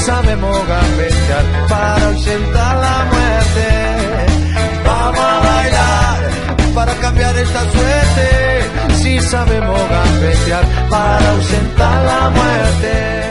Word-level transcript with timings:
Sabemos 0.00 0.56
gambetear 0.66 1.44
para 1.68 2.06
ausentar 2.06 2.76
la 2.76 3.04
muerte. 3.12 3.68
Vamos 4.84 5.20
a 5.20 5.40
bailar 5.40 6.30
para 6.74 6.94
cambiar 6.94 7.36
esta 7.36 7.60
suerte. 7.70 8.96
Si 9.02 9.20
sabemos 9.20 9.80
gambetear 9.88 10.64
para 10.88 11.30
ausentar 11.30 12.04
la 12.04 12.30
muerte. 12.30 13.30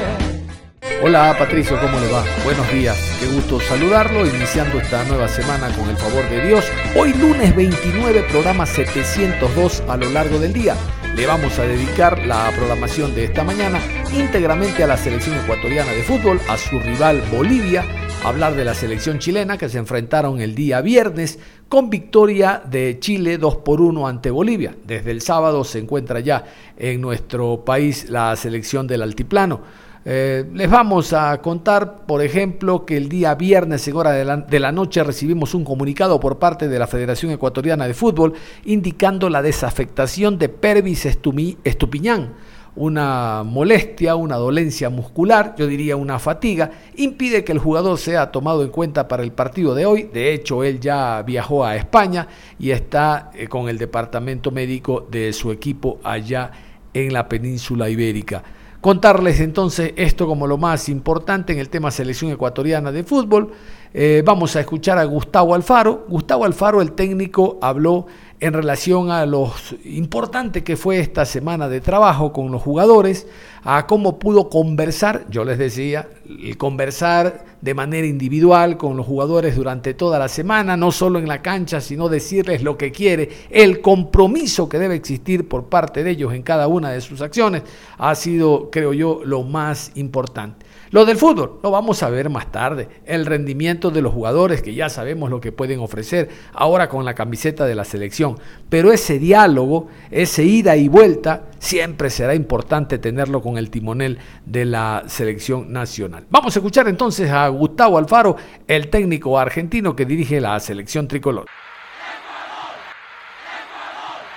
Hola 1.02 1.34
Patricio, 1.40 1.80
¿cómo 1.80 1.98
le 1.98 2.12
va? 2.12 2.26
Buenos 2.44 2.70
días, 2.74 2.98
qué 3.22 3.28
gusto 3.28 3.62
saludarlo, 3.62 4.26
iniciando 4.28 4.80
esta 4.80 5.02
nueva 5.06 5.30
semana 5.30 5.70
con 5.70 5.90
el 5.90 5.96
favor 5.96 6.30
de 6.30 6.46
Dios. 6.46 6.66
Hoy 6.98 7.14
lunes 7.14 7.56
29, 7.56 8.24
programa 8.30 8.66
702 8.66 9.84
a 9.88 9.96
lo 9.96 10.10
largo 10.10 10.40
del 10.40 10.52
día. 10.52 10.76
Le 11.20 11.28
vamos 11.28 11.60
a 11.60 11.64
dedicar 11.64 12.26
la 12.26 12.50
programación 12.56 13.14
de 13.14 13.26
esta 13.26 13.44
mañana 13.44 13.82
íntegramente 14.18 14.86
a 14.86 14.88
la 14.88 14.96
selección 14.96 15.38
ecuatoriana 15.38 15.92
de 15.92 16.02
fútbol, 16.02 16.40
a 16.48 16.56
su 16.56 16.80
rival 16.80 17.22
Bolivia, 17.30 17.84
hablar 18.24 18.56
de 18.56 18.64
la 18.64 18.74
selección 18.74 19.20
chilena 19.20 19.58
que 19.58 19.68
se 19.68 19.80
enfrentaron 19.80 20.40
el 20.40 20.56
día 20.56 20.80
viernes 20.80 21.38
con 21.68 21.90
victoria 21.90 22.64
de 22.64 23.00
Chile 23.02 23.38
2 23.38 23.58
por 23.58 23.82
1 23.82 24.08
ante 24.08 24.32
Bolivia. 24.32 24.74
Desde 24.86 25.12
el 25.12 25.20
sábado 25.20 25.66
se 25.66 25.80
encuentra 25.80 26.22
ya 26.22 26.46
en 26.78 27.02
nuestro 27.02 27.66
país 27.66 28.10
la 28.10 28.34
selección 28.38 28.88
del 28.88 29.02
altiplano. 29.02 29.60
Eh, 30.06 30.46
les 30.54 30.70
vamos 30.70 31.12
a 31.12 31.42
contar, 31.42 32.06
por 32.06 32.22
ejemplo, 32.22 32.86
que 32.86 32.96
el 32.96 33.10
día 33.10 33.36
viernes 33.36 33.88
en 33.88 33.96
hora 33.96 34.12
de 34.12 34.60
la, 34.60 34.72
noche 34.72 35.04
recibimos 35.04 35.54
un 35.54 35.66
comunicado 35.66 36.20
por 36.20 36.40
parte 36.40 36.68
de 36.68 36.80
la 36.80 36.88
Federación 36.88 37.32
Ecuatoriana 37.32 37.86
de 37.86 37.94
Fútbol 37.94 38.34
indicando 38.66 39.30
la 39.30 39.42
desafectación 39.42 40.38
de 40.38 40.50
Pervis 40.50 41.06
Estupiñán 41.06 42.34
una 42.76 43.44
molestia, 43.44 44.16
una 44.16 44.38
dolencia 44.38 44.90
muscular, 44.90 45.56
yo 45.58 45.68
diría 45.68 45.98
una 45.98 46.18
fatiga, 46.18 46.72
impide 46.96 47.44
que 47.44 47.52
el 47.52 47.60
jugador 47.60 47.98
sea 47.98 48.32
tomado 48.32 48.64
en 48.64 48.70
cuenta 48.70 49.08
para 49.08 49.24
el 49.24 49.34
partido 49.34 49.76
de 49.76 49.86
hoy. 49.86 50.04
De 50.04 50.34
hecho, 50.34 50.64
él 50.64 50.80
ya 50.80 51.22
viajó 51.24 51.66
a 51.66 51.76
España 51.76 52.28
y 52.58 52.72
está 52.72 53.32
eh, 53.34 53.48
con 53.48 53.68
el 53.68 53.78
departamento 53.78 54.52
médico 54.52 55.06
de 55.12 55.34
su 55.34 55.52
equipo 55.52 56.00
allá 56.04 56.52
en 56.94 57.12
la 57.12 57.28
península 57.28 57.90
ibérica. 57.90 58.44
Contarles 58.82 59.42
entonces 59.42 59.92
esto 59.98 60.26
como 60.26 60.48
lo 60.48 60.58
más 60.58 60.88
importante 60.88 61.52
en 61.52 61.60
el 61.60 61.68
tema 61.68 61.92
selección 61.92 62.32
ecuatoriana 62.32 62.94
de 62.94 63.04
fútbol. 63.04 63.52
Eh, 63.94 64.24
vamos 64.26 64.56
a 64.56 64.62
escuchar 64.62 64.98
a 64.98 65.04
Gustavo 65.04 65.54
Alfaro. 65.54 66.06
Gustavo 66.08 66.46
Alfaro, 66.46 66.82
el 66.82 66.94
técnico, 66.94 67.60
habló 67.62 68.08
en 68.42 68.54
relación 68.54 69.12
a 69.12 69.26
lo 69.26 69.52
importante 69.84 70.64
que 70.64 70.78
fue 70.78 71.00
esta 71.00 71.26
semana 71.26 71.68
de 71.68 71.82
trabajo 71.82 72.32
con 72.32 72.52
los 72.52 72.62
jugadores, 72.62 73.28
a 73.64 73.86
cómo 73.86 74.18
pudo 74.18 74.50
conversar, 74.50 75.26
yo 75.30 75.44
les 75.44 75.58
decía, 75.58 76.08
el 76.26 76.58
conversar 76.58 77.44
de 77.60 77.74
manera 77.74 78.08
individual 78.08 78.78
con 78.78 78.96
los 78.96 79.06
jugadores 79.06 79.58
durante 79.58 79.94
toda 79.94 80.18
la 80.18 80.30
semana, 80.30 80.78
no 80.78 80.92
solo 80.92 81.20
en 81.20 81.28
la 81.28 81.42
cancha, 81.42 81.82
sino 81.82 82.08
decirles 82.08 82.64
lo 82.64 82.78
que 82.78 82.92
quiere, 82.92 83.30
el 83.50 83.82
compromiso 83.82 84.70
que 84.70 84.80
debe 84.80 84.96
existir 84.96 85.50
por 85.50 85.66
parte 85.66 86.04
de 86.04 86.12
ellos 86.12 86.34
en 86.34 86.44
cada 86.44 86.68
una 86.68 86.92
de 86.92 87.02
sus 87.02 87.22
acciones, 87.22 87.64
ha 87.98 88.16
sido, 88.16 88.70
creo 88.72 88.94
yo, 88.94 89.22
lo 89.26 89.44
más 89.44 89.92
importante. 89.96 90.69
Lo 90.92 91.06
del 91.06 91.18
fútbol 91.18 91.60
lo 91.62 91.72
vamos 91.72 92.02
a 92.02 92.10
ver 92.10 92.30
más 92.30 92.52
tarde. 92.52 92.88
El 93.06 93.26
rendimiento 93.26 93.92
de 93.92 94.02
los 94.02 94.14
jugadores 94.14 94.62
que 94.62 94.74
ya 94.74 94.90
sabemos 94.90 95.30
lo 95.30 95.40
que 95.40 95.52
pueden 95.52 95.80
ofrecer 95.80 96.30
ahora 96.54 96.90
con 96.90 97.06
la 97.06 97.14
camiseta 97.14 97.66
de 97.66 97.76
la 97.76 97.86
selección. 97.86 98.38
Pero 98.70 98.92
ese 98.92 99.20
diálogo, 99.20 99.88
ese 100.10 100.44
ida 100.44 100.76
y 100.78 100.88
vuelta, 100.88 101.44
siempre 101.60 102.10
será 102.10 102.34
importante 102.34 102.98
tenerlo 102.98 103.42
con 103.42 103.58
el 103.58 103.70
timonel 103.70 104.18
de 104.46 104.66
la 104.66 105.04
selección 105.08 105.72
nacional. 105.72 106.26
Vamos 106.30 106.56
a 106.56 106.60
escuchar 106.60 106.88
entonces 106.88 107.30
a 107.30 107.48
Gustavo 107.50 107.98
Alfaro, 107.98 108.36
el 108.68 108.90
técnico 108.90 109.38
argentino 109.38 109.96
que 109.96 110.06
dirige 110.06 110.42
la 110.42 110.60
selección 110.60 111.08
tricolor. 111.08 111.46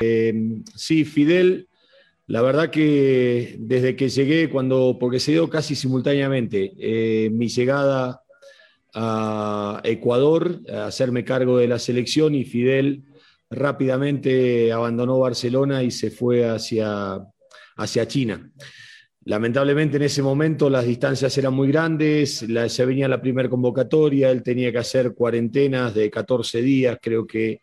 Eh, 0.01 0.35
sí, 0.75 1.05
Fidel 1.05 1.69
la 2.27 2.43
verdad 2.43 2.71
que 2.71 3.57
desde 3.59 3.97
que 3.97 4.09
llegué, 4.09 4.49
cuando, 4.49 4.97
porque 4.99 5.21
se 5.21 5.33
dio 5.33 5.51
casi 5.51 5.75
simultáneamente 5.75 6.73
eh, 6.79 7.31
mi 7.31 7.49
llegada 7.49 8.23
a 8.95 9.81
Ecuador, 9.85 10.61
a 10.73 10.87
hacerme 10.87 11.25
cargo 11.25 11.59
de 11.59 11.69
la 11.69 11.79
selección 11.79 12.35
y 12.35 12.45
Fidel 12.45 13.05
rápidamente 13.51 14.73
abandonó 14.73 15.19
Barcelona 15.19 15.83
y 15.83 15.91
se 15.91 16.11
fue 16.11 16.49
hacia, 16.49 17.21
hacia 17.77 18.09
China. 18.09 18.51
Lamentablemente 19.25 19.99
en 19.99 20.03
ese 20.03 20.23
momento 20.23 20.69
las 20.69 20.85
distancias 20.85 21.37
eran 21.39 21.55
muy 21.55 21.69
grandes, 21.69 22.45
se 22.69 22.87
venía 22.87 23.07
la 23.09 23.21
primera 23.21 23.49
convocatoria, 23.49 24.31
él 24.31 24.43
tenía 24.43 24.73
que 24.73 24.79
hacer 24.79 25.15
cuarentenas 25.15 25.95
de 25.95 26.11
14 26.11 26.61
días, 26.61 26.99
creo 27.01 27.27
que 27.27 27.63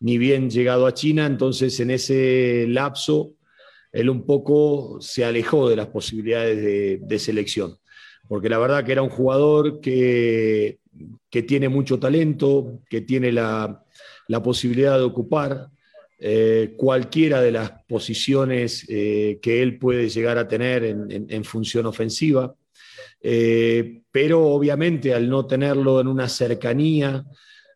ni 0.00 0.18
bien 0.18 0.48
llegado 0.50 0.86
a 0.86 0.94
China, 0.94 1.26
entonces 1.26 1.78
en 1.80 1.90
ese 1.90 2.66
lapso 2.68 3.34
él 3.92 4.08
un 4.08 4.24
poco 4.24 4.98
se 5.00 5.24
alejó 5.24 5.68
de 5.68 5.76
las 5.76 5.88
posibilidades 5.88 7.00
de, 7.00 7.18
selección, 7.18 7.78
porque 8.28 8.48
la 8.48 8.58
verdad 8.58 8.84
que 8.84 8.92
era 8.92 9.02
un 9.02 9.08
jugador 9.08 9.80
que, 9.80 10.78
tiene 11.30 11.68
mucho 11.68 11.98
talento, 11.98 12.80
que 12.88 13.00
tiene 13.00 13.32
la, 13.32 13.84
posibilidad 14.42 14.96
de 14.96 15.04
ocupar 15.04 15.68
eh, 16.18 16.74
cualquiera 16.76 17.40
de 17.40 17.50
las 17.50 17.72
posiciones 17.88 18.86
eh, 18.88 19.38
que 19.42 19.62
él 19.62 19.78
puede 19.78 20.08
llegar 20.08 20.38
a 20.38 20.46
tener 20.46 20.84
en, 20.84 21.44
función 21.44 21.86
ofensiva, 21.86 22.54
eh, 23.22 24.02
pero 24.12 24.46
obviamente 24.46 25.14
al 25.14 25.28
no 25.28 25.46
tenerlo 25.46 26.00
en 26.00 26.06
una 26.06 26.28
cercanía, 26.28 27.24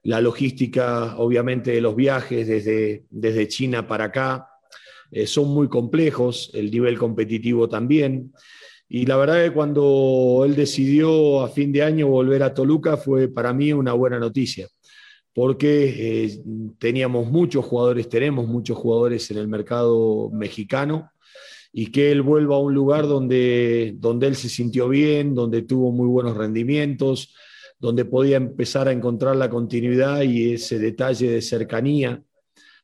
la 0.05 0.21
logística 0.21 1.17
obviamente 1.17 1.73
de 1.73 1.81
los 1.81 1.97
viajes 1.97 2.47
desde, 2.47 3.05
desde 3.11 3.49
China 3.49 3.89
para 3.89 4.05
acá, 4.05 4.54
eh, 5.15 5.29
son 5.29 5.55
muy 5.55 5.69
complejos, 5.69 6.51
el 6.55 6.73
nivel 6.73 6.99
competitivo 6.99 7.69
también. 7.69 8.33
Y 8.89 9.07
la 9.07 9.17
verdad 9.17 9.45
que 9.45 9.53
cuando 9.53 10.43
él 10.45 10.57
decidió 10.57 11.43
a 11.43 11.49
fin 11.49 11.71
de 11.71 11.85
año 11.85 12.09
volver 12.09 12.43
a 12.43 12.53
Toluca 12.53 12.97
fue 12.97 13.29
para 13.29 13.53
mí 13.53 13.73
una 13.73 13.93
buena 13.93 14.19
noticia, 14.19 14.67
porque 15.33 16.25
eh, 16.25 16.43
teníamos 16.81 17.31
muchos 17.31 17.65
jugadores, 17.65 18.09
tenemos 18.09 18.49
muchos 18.49 18.77
jugadores 18.77 19.31
en 19.31 19.39
el 19.39 19.47
mercado 19.47 20.31
mexicano, 20.33 21.13
y 21.73 21.93
que 21.93 22.11
él 22.11 22.23
vuelva 22.23 22.57
a 22.57 22.61
un 22.61 22.75
lugar 22.75 23.07
donde, 23.07 23.95
donde 23.97 24.27
él 24.27 24.35
se 24.35 24.49
sintió 24.49 24.89
bien, 24.89 25.37
donde 25.37 25.63
tuvo 25.63 25.93
muy 25.93 26.09
buenos 26.09 26.37
rendimientos, 26.37 27.35
donde 27.79 28.05
podía 28.05 28.37
empezar 28.39 28.89
a 28.89 28.93
encontrar 28.93 29.37
la 29.37 29.49
continuidad 29.49 30.23
y 30.23 30.55
ese 30.55 30.81
detalle 30.81 31.31
de 31.31 31.43
cercanía 31.43 32.24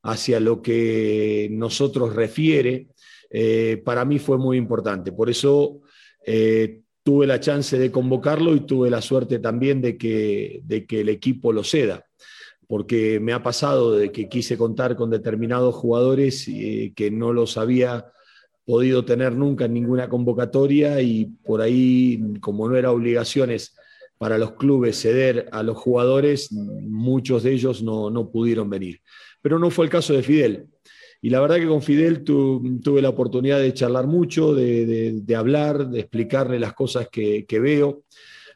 hacia 0.02 0.40
lo 0.40 0.62
que 0.62 1.48
nosotros 1.50 2.14
refiere, 2.14 2.88
eh, 3.30 3.80
para 3.84 4.04
mí 4.04 4.18
fue 4.18 4.38
muy 4.38 4.56
importante. 4.56 5.12
Por 5.12 5.30
eso 5.30 5.80
eh, 6.24 6.80
tuve 7.02 7.26
la 7.26 7.40
chance 7.40 7.78
de 7.78 7.90
convocarlo 7.90 8.54
y 8.54 8.60
tuve 8.60 8.90
la 8.90 9.02
suerte 9.02 9.38
también 9.38 9.80
de 9.80 9.96
que, 9.96 10.60
de 10.64 10.86
que 10.86 11.00
el 11.00 11.08
equipo 11.08 11.52
lo 11.52 11.64
ceda 11.64 12.04
porque 12.70 13.18
me 13.18 13.32
ha 13.32 13.42
pasado 13.42 13.96
de 13.96 14.12
que 14.12 14.28
quise 14.28 14.56
contar 14.56 14.94
con 14.94 15.10
determinados 15.10 15.74
jugadores 15.74 16.46
eh, 16.46 16.92
que 16.94 17.10
no 17.10 17.32
los 17.32 17.58
había 17.58 18.12
podido 18.64 19.04
tener 19.04 19.34
nunca 19.34 19.64
en 19.64 19.74
ninguna 19.74 20.08
convocatoria 20.08 21.02
y 21.02 21.24
por 21.24 21.62
ahí, 21.62 22.22
como 22.40 22.68
no 22.68 22.76
era 22.76 22.92
obligaciones 22.92 23.74
para 24.18 24.38
los 24.38 24.52
clubes 24.52 25.00
ceder 25.02 25.48
a 25.50 25.64
los 25.64 25.78
jugadores, 25.78 26.52
muchos 26.52 27.42
de 27.42 27.54
ellos 27.54 27.82
no, 27.82 28.08
no 28.08 28.30
pudieron 28.30 28.70
venir 28.70 29.00
pero 29.42 29.58
no 29.58 29.70
fue 29.70 29.86
el 29.86 29.90
caso 29.90 30.12
de 30.12 30.22
Fidel. 30.22 30.66
Y 31.22 31.30
la 31.30 31.40
verdad 31.40 31.56
que 31.56 31.66
con 31.66 31.82
Fidel 31.82 32.24
tuve 32.24 33.02
la 33.02 33.10
oportunidad 33.10 33.60
de 33.60 33.74
charlar 33.74 34.06
mucho, 34.06 34.54
de, 34.54 35.22
hablar, 35.36 35.88
de 35.88 36.00
explicarle 36.00 36.58
las 36.58 36.72
cosas 36.72 37.08
que, 37.08 37.44
veo, 37.60 38.04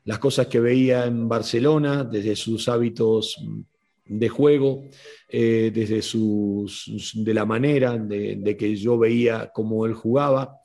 las 0.05 0.19
cosas 0.19 0.47
que 0.47 0.61
veía 0.61 1.05
en 1.05 1.29
Barcelona, 1.29 2.05
desde 2.05 2.37
sus 2.37 2.69
hábitos 2.69 3.37
de 4.07 4.29
juego, 4.29 4.85
eh, 5.29 5.71
desde 5.75 6.01
sus, 6.01 7.13
de 7.15 7.35
la 7.35 7.45
manera 7.45 7.99
de, 7.99 8.57
que 8.59 8.77
yo 8.77 8.99
veía 8.99 9.51
cómo 9.53 9.85
él 9.85 9.93
jugaba, 9.93 10.61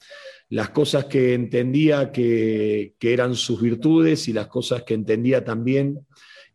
las 0.49 0.69
cosas 0.69 1.05
que 1.05 1.33
entendía 1.33 2.11
que, 2.11 2.95
eran 3.01 3.35
sus 3.35 3.61
virtudes 3.61 4.27
y 4.27 4.33
las 4.33 4.47
cosas 4.47 4.83
que 4.83 4.93
entendía 4.93 5.43
también 5.43 5.99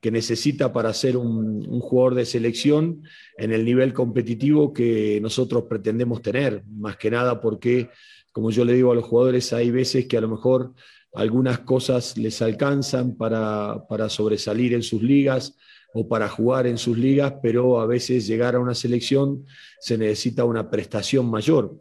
que 0.05 0.11
necesita 0.11 0.71
para 0.71 0.93
ser 0.93 1.17
un, 1.17 1.81
jugador 1.81 2.15
de 2.15 2.27
selección 2.27 3.05
en 3.39 3.55
el 3.55 3.65
nivel 3.65 3.95
competitivo 3.95 4.71
que 4.71 5.19
nosotros 5.23 5.65
pretendemos 5.67 6.21
tener, 6.21 6.62
más 6.77 6.99
que 6.99 7.11
nada 7.11 7.41
porque, 7.41 7.89
como 8.31 8.51
yo 8.51 8.67
le 8.67 8.75
digo 8.75 8.93
a 8.93 8.95
los 8.95 9.05
jugadores, 9.05 9.55
hay 9.55 9.71
veces 9.71 10.05
que 10.05 10.19
a 10.19 10.21
lo 10.21 10.29
mejor 10.29 10.75
algunas 11.15 11.61
cosas 11.61 12.19
les 12.19 12.43
alcanzan 12.43 13.17
para, 13.17 13.87
para 13.89 14.11
sobresalir 14.11 14.75
en 14.75 14.83
sus 14.83 15.03
ligas, 15.03 15.56
o 15.95 16.06
para 16.06 16.29
jugar 16.29 16.67
en 16.67 16.77
sus 16.77 16.99
ligas, 16.99 17.37
pero 17.43 17.81
a 17.81 17.87
veces 17.87 18.27
llegar 18.27 18.56
a 18.56 18.61
una 18.61 18.75
selección 18.75 19.47
se 19.81 19.97
necesita 19.97 20.45
una 20.45 20.69
prestación 20.69 21.31
mayor. 21.31 21.81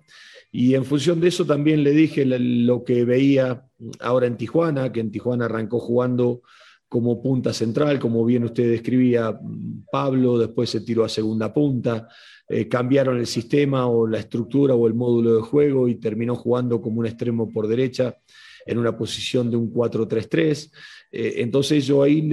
Y 0.49 0.75
en 0.75 0.85
función 0.85 1.19
de 1.19 1.27
eso 1.27 1.45
también 1.45 1.83
le 1.83 1.91
dije 1.91 2.23
lo 2.23 2.85
que 2.85 3.03
veía 3.03 3.65
ahora 3.99 4.27
en 4.27 4.37
Tijuana, 4.37 4.93
que 4.93 5.01
en 5.01 5.11
Tijuana 5.11 5.45
arrancó 5.45 5.79
jugando 5.79 6.43
como 6.93 7.19
punta 7.23 7.51
central, 7.53 7.97
como 7.97 8.23
bien 8.23 8.43
usted 8.43 8.69
describía 8.69 9.35
Pablo, 9.91 10.37
después 10.37 10.69
se 10.69 10.81
tiró 10.81 11.03
a 11.03 11.09
segunda 11.09 11.51
punta, 11.51 12.07
eh, 12.47 12.67
cambiaron 12.67 13.17
el 13.17 13.25
sistema 13.25 13.87
o 13.87 14.05
la 14.05 14.19
estructura 14.19 14.75
o 14.75 14.85
el 14.85 14.93
módulo 14.93 15.37
de 15.37 15.41
juego 15.41 15.87
y 15.87 15.95
terminó 15.95 16.35
jugando 16.35 16.79
como 16.83 16.99
un 16.99 17.07
extremo 17.07 17.51
por 17.51 17.67
derecha 17.67 18.15
en 18.63 18.77
una 18.77 18.95
posición 18.95 19.49
de 19.49 19.57
un 19.57 19.73
4-3-3. 19.73 20.71
Eh, 21.11 21.33
entonces 21.37 21.83
yo 21.87 22.03
ahí, 22.03 22.29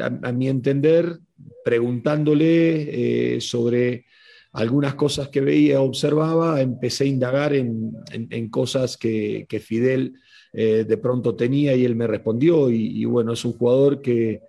a, 0.00 0.30
mi 0.30 0.48
entender, 0.48 1.18
preguntándole 1.64 3.34
eh, 3.34 3.40
sobre 3.40 4.06
algunas 4.52 4.94
cosas 4.94 5.26
que 5.26 5.40
veía, 5.40 5.80
observaba, 5.80 6.60
empecé 6.60 7.02
a 7.02 7.08
indagar 7.08 7.52
en, 7.52 8.48
cosas 8.48 8.96
que, 8.96 9.44
Fidel 9.60 10.14
eh, 10.54 10.84
de 10.86 10.96
pronto 10.96 11.34
tenía 11.34 11.74
y 11.74 11.84
él 11.84 11.96
me 11.96 12.06
respondió. 12.06 12.70
Y, 12.70 13.04
bueno, 13.04 13.32
es 13.32 13.44
un 13.44 13.52
jugador 13.52 14.00
que, 14.00 14.42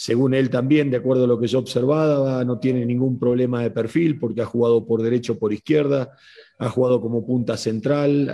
según 0.00 0.32
él 0.32 0.48
también, 0.48 0.90
de 0.90 0.96
acuerdo 0.96 1.24
a 1.24 1.26
lo 1.26 1.38
que 1.38 1.46
yo 1.46 1.58
observaba, 1.58 2.42
no 2.42 2.58
tiene 2.58 2.86
ningún 2.86 3.18
problema 3.18 3.62
de 3.62 3.70
perfil 3.70 4.18
porque 4.18 4.40
ha 4.40 4.46
jugado 4.46 4.86
por 4.86 5.02
derecho, 5.02 5.38
por 5.38 5.52
izquierda, 5.52 6.16
ha 6.58 6.70
jugado 6.70 7.02
como 7.02 7.26
punta 7.26 7.58
central, 7.58 8.30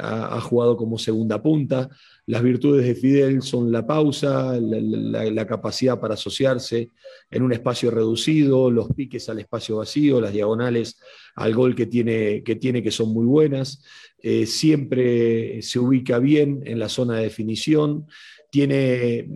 ha, 0.00 0.34
ha, 0.34 0.40
jugado 0.40 0.78
como 0.78 0.96
segunda 0.96 1.42
punta, 1.42 1.90
las 2.24 2.42
virtudes 2.42 2.86
de 2.86 2.94
Fidel 2.94 3.42
son 3.42 3.70
la 3.70 3.86
pausa, 3.86 4.58
la, 4.58 5.46
capacidad 5.46 6.00
para 6.00 6.14
asociarse 6.14 6.88
en 7.30 7.42
un 7.42 7.52
espacio 7.52 7.90
reducido, 7.90 8.70
los 8.70 8.88
piques 8.94 9.28
al 9.28 9.40
espacio 9.40 9.76
vacío, 9.76 10.22
las 10.22 10.32
diagonales 10.32 10.98
al 11.34 11.54
gol 11.54 11.74
que 11.74 11.84
tiene 11.84 12.42
que, 12.42 12.56
tiene, 12.56 12.82
que 12.82 12.90
son 12.90 13.12
muy 13.12 13.26
buenas. 13.26 13.84
Eh, 14.22 14.46
siempre 14.46 15.60
se 15.60 15.78
ubica 15.78 16.18
bien 16.18 16.62
en 16.64 16.78
la 16.78 16.88
zona 16.88 17.16
de 17.16 17.24
definición, 17.24 18.06
tiene 18.50 19.28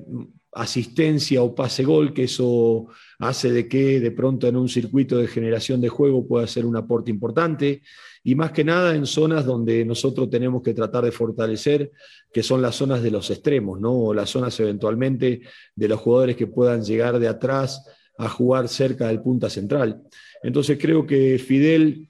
asistencia 0.55 1.43
o 1.43 1.55
pase 1.55 1.85
gol, 1.85 2.13
que 2.13 2.25
eso 2.25 2.87
hace 3.19 3.51
de 3.51 3.69
que 3.69 4.01
de 4.01 4.11
pronto 4.11 4.47
en 4.47 4.57
un 4.57 4.69
circuito 4.69 5.19
de 5.19 5.27
generación 5.27 5.81
de 5.81 5.89
juego 5.89 6.27
pueda 6.27 6.47
ser 6.47 6.65
un 6.67 6.77
aporte 6.77 7.11
importante 7.11 7.83
y 8.23 8.35
más 8.35 8.53
que 8.53 8.65
nada 8.65 8.95
en 8.95 9.07
zonas 9.07 9.45
donde 9.45 9.85
nosotros 9.85 10.31
tenemos 10.31 10.63
que 10.63 10.73
tratar 10.73 11.05
de 11.05 11.13
fortalecer, 11.13 11.93
que 12.33 12.43
son 12.43 12.63
las 12.63 12.75
zonas 12.77 13.03
de 13.03 13.11
los 13.11 13.31
extremos, 13.31 13.81
¿no? 13.81 13.93
o 13.93 14.15
las 14.15 14.31
zonas 14.31 14.59
eventualmente 14.61 15.43
de 15.77 15.89
los 15.89 16.01
jugadores 16.01 16.37
que 16.37 16.47
puedan 16.47 16.83
llegar 16.83 17.19
de 17.19 17.29
atrás 17.29 17.85
a 18.17 18.29
jugar 18.29 18.69
cerca 18.69 19.09
del 19.09 19.21
punta 19.21 19.51
central. 19.51 20.03
Entonces 20.43 20.79
creo 20.81 21.07
que 21.07 21.39
Fidel 21.39 22.09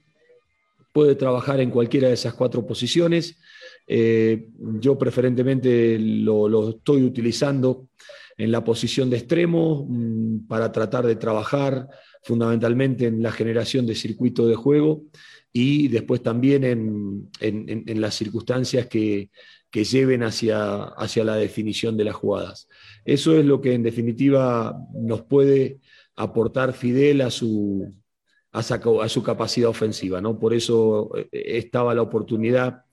puede 0.93 1.15
trabajar 1.15 1.59
en 1.59 1.71
cualquiera 1.71 2.07
de 2.07 2.13
esas 2.13 2.33
cuatro 2.33 2.65
posiciones. 2.65 3.37
Eh, 3.85 4.47
yo 4.79 4.97
preferentemente 4.97 5.99
lo, 5.99 6.69
estoy 6.69 7.03
utilizando 7.03 7.89
en 8.37 8.51
la 8.51 8.63
posición 8.63 9.09
de 9.09 9.17
extremo 9.17 9.85
mm, 9.89 10.47
para 10.47 10.71
tratar 10.71 11.05
de 11.05 11.15
trabajar 11.15 11.87
fundamentalmente 12.23 13.07
en 13.07 13.21
la 13.21 13.31
generación 13.31 13.85
de 13.85 13.95
circuito 13.95 14.47
de 14.47 14.55
juego 14.55 15.03
y 15.53 15.87
después 15.87 16.21
también 16.21 16.63
en, 16.65 18.01
las 18.01 18.15
circunstancias 18.15 18.87
que, 18.87 19.29
lleven 19.71 20.23
hacia, 20.23 20.83
hacia 20.83 21.25
la 21.25 21.35
definición 21.35 21.97
de 21.97 22.05
las 22.05 22.15
jugadas. 22.15 22.69
Eso 23.03 23.37
es 23.37 23.45
lo 23.45 23.59
que 23.59 23.73
en 23.73 23.83
definitiva 23.83 24.73
nos 24.93 25.23
puede 25.23 25.79
aportar 26.15 26.71
Fidel 26.71 27.19
a 27.21 27.29
su, 27.29 27.93
a 28.51 29.09
su, 29.09 29.23
capacidad 29.23 29.69
ofensiva. 29.69 30.21
¿no? 30.21 30.39
Por 30.39 30.53
eso 30.53 31.11
eh, 31.15 31.27
estaba 31.31 31.93
la 31.93 32.01
oportunidad 32.01 32.84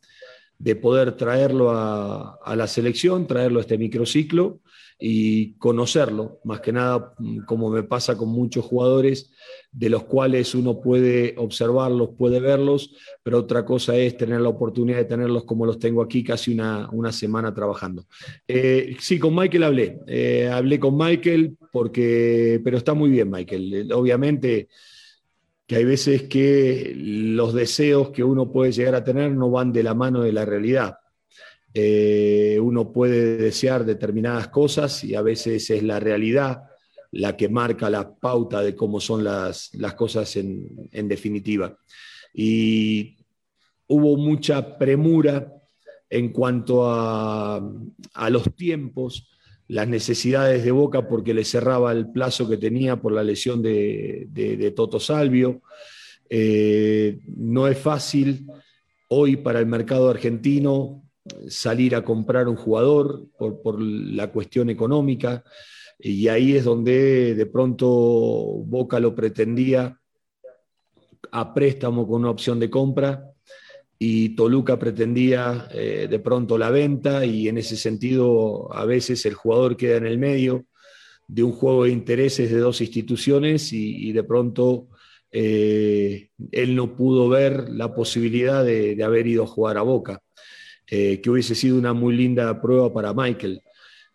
de 0.62 0.76
poder 0.76 1.16
traerlo 1.16 1.72
a, 1.72 2.54
la 2.54 2.68
selección, 2.68 3.26
traerlo 3.26 3.58
a 3.58 3.62
este 3.62 3.76
microciclo 3.76 4.60
y 4.96 5.54
conocerlo, 5.54 6.38
más 6.44 6.60
que 6.60 6.70
nada 6.70 7.14
mm, 7.18 7.40
como 7.40 7.68
me 7.68 7.82
pasa 7.82 8.16
con 8.16 8.28
muchos 8.28 8.64
jugadores 8.64 9.32
de 9.72 9.88
los 9.88 10.04
cuales 10.04 10.54
uno 10.54 10.80
puede 10.80 11.34
observarlos, 11.36 12.10
puede 12.16 12.38
verlos, 12.38 12.94
pero 13.24 13.38
otra 13.38 13.64
cosa 13.64 13.96
es 13.96 14.16
tener 14.16 14.40
la 14.40 14.50
oportunidad 14.50 14.98
de 14.98 15.06
tenerlos 15.06 15.42
como 15.42 15.66
los 15.66 15.80
tengo 15.80 16.00
aquí 16.00 16.22
casi 16.22 16.54
una, 16.54 16.88
una 16.92 17.10
semana 17.10 17.52
trabajando. 17.52 18.06
Eh, 18.46 18.94
sí, 19.00 19.18
con 19.18 19.34
Michael 19.34 19.64
hablé, 19.64 19.98
eh, 20.06 20.48
hablé 20.48 20.78
con 20.78 20.96
Michael 20.96 21.56
porque, 21.72 22.60
pero 22.62 22.78
está 22.78 22.94
muy 22.94 23.10
bien 23.10 23.28
Michael, 23.28 23.90
obviamente 23.92 24.68
que 25.72 25.78
hay 25.78 25.84
veces 25.86 26.24
que 26.24 26.92
los 26.94 27.54
deseos 27.54 28.10
que 28.10 28.22
uno 28.22 28.52
puede 28.52 28.72
llegar 28.72 28.94
a 28.94 29.04
tener 29.04 29.32
no 29.32 29.50
van 29.50 29.72
de 29.72 29.82
la 29.82 29.94
mano 29.94 30.20
de 30.20 30.30
la 30.30 30.44
realidad 30.44 30.98
eh, 31.72 32.58
uno 32.60 32.92
puede 32.92 33.38
desear 33.38 33.86
determinadas 33.86 34.48
cosas 34.48 35.02
y 35.02 35.14
a 35.14 35.22
veces 35.22 35.70
es 35.70 35.82
la 35.82 35.98
realidad 35.98 36.64
la 37.12 37.38
que 37.38 37.48
marca 37.48 37.88
la 37.88 38.14
pauta 38.14 38.60
de 38.60 38.76
cómo 38.76 39.00
son 39.00 39.24
las, 39.24 39.70
cosas 39.96 40.36
en, 40.36 41.08
definitiva. 41.08 41.78
Y 42.34 43.16
hubo 43.86 44.18
mucha 44.18 44.76
premura 44.76 45.50
en 46.10 46.32
cuanto 46.32 46.84
a, 46.86 47.62
los 48.28 48.54
tiempos, 48.54 49.30
las 49.72 49.88
necesidades 49.88 50.64
de 50.64 50.70
Boca 50.70 51.08
porque 51.08 51.32
le 51.32 51.46
cerraba 51.46 51.92
el 51.92 52.12
plazo 52.12 52.46
que 52.46 52.58
tenía 52.58 53.00
por 53.00 53.10
la 53.12 53.24
lesión 53.24 53.62
de, 53.62 54.72
Toto 54.76 55.00
Salvio. 55.00 55.62
Eh, 56.28 57.20
no 57.38 57.66
es 57.66 57.78
fácil 57.78 58.46
hoy 59.08 59.38
para 59.38 59.60
el 59.60 59.66
mercado 59.66 60.10
argentino 60.10 61.02
salir 61.48 61.94
a 61.94 62.04
comprar 62.04 62.48
un 62.48 62.56
jugador 62.56 63.28
por, 63.38 63.80
la 63.80 64.30
cuestión 64.30 64.68
económica, 64.68 65.42
y 65.98 66.28
ahí 66.28 66.54
es 66.54 66.64
donde 66.64 67.34
de 67.34 67.46
pronto 67.46 67.88
Boca 67.88 69.00
lo 69.00 69.14
pretendía 69.14 69.98
a 71.30 71.54
préstamo 71.54 72.06
con 72.06 72.20
una 72.20 72.30
opción 72.30 72.60
de 72.60 72.68
compra 72.68 73.31
y 74.04 74.30
Toluca 74.30 74.80
pretendía 74.80 75.68
eh, 75.70 76.08
de 76.10 76.18
pronto 76.18 76.58
la 76.58 76.70
venta 76.70 77.24
y 77.24 77.46
en 77.46 77.58
ese 77.58 77.76
sentido 77.76 78.68
a 78.74 78.84
veces 78.84 79.24
el 79.26 79.34
jugador 79.34 79.76
queda 79.76 79.98
en 79.98 80.06
el 80.06 80.18
medio 80.18 80.66
de 81.28 81.44
un 81.44 81.52
juego 81.52 81.84
de 81.84 81.90
intereses 81.90 82.50
de 82.50 82.58
dos 82.58 82.80
instituciones 82.80 83.72
y, 83.72 84.10
de 84.10 84.24
pronto 84.24 84.88
eh, 85.30 86.30
él 86.50 86.74
no 86.74 86.96
pudo 86.96 87.28
ver 87.28 87.68
la 87.68 87.94
posibilidad 87.94 88.64
de 88.64 89.00
haber 89.04 89.28
ido 89.28 89.44
a 89.44 89.46
jugar 89.46 89.78
a 89.78 89.82
Boca. 89.82 90.20
Eh, 90.90 91.20
que 91.20 91.30
hubiese 91.30 91.54
sido 91.54 91.78
una 91.78 91.92
muy 91.92 92.16
linda 92.16 92.60
prueba 92.60 92.92
para 92.92 93.14
Michael. 93.14 93.62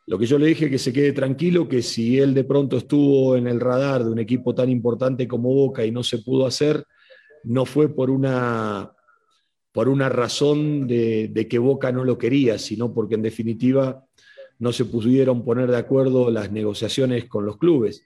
Lo 0.06 0.20
que 0.20 0.26
yo 0.26 0.38
le 0.38 0.48
dije 0.48 0.70
que 0.70 0.78
se 0.78 0.92
quede 0.92 1.14
tranquilo, 1.14 1.68
que 1.68 1.82
si 1.82 2.20
él 2.20 2.34
de 2.34 2.44
pronto 2.44 2.78
estuvo 2.78 3.38
en 3.38 3.48
el 3.48 3.62
radar 3.62 4.04
de 4.04 4.12
un 4.12 4.20
equipo 4.20 4.54
tan 4.54 4.70
importante 4.70 5.30
como 5.30 5.54
Boca 5.54 5.86
y 5.86 5.92
no 5.92 6.04
se 6.04 6.18
pudo 6.20 6.46
hacer, 6.46 6.84
no 7.46 7.66
fue 7.66 7.88
por 7.90 8.10
una, 8.10 8.92
por 9.78 9.90
una 9.90 10.10
razón 10.10 10.88
de, 10.88 11.48
que 11.48 11.60
Boca 11.60 11.92
no 11.92 12.04
lo 12.04 12.18
quería, 12.18 12.58
sino 12.58 12.96
porque 12.96 13.14
en 13.14 13.22
definitiva 13.22 14.04
no 14.58 14.74
se 14.74 14.86
pudieron 14.86 15.46
poner 15.46 15.70
de 15.70 15.78
acuerdo 15.78 16.32
las 16.32 16.52
negociaciones 16.52 17.26
con 17.26 17.46
los 17.46 17.58
clubes. 17.58 18.04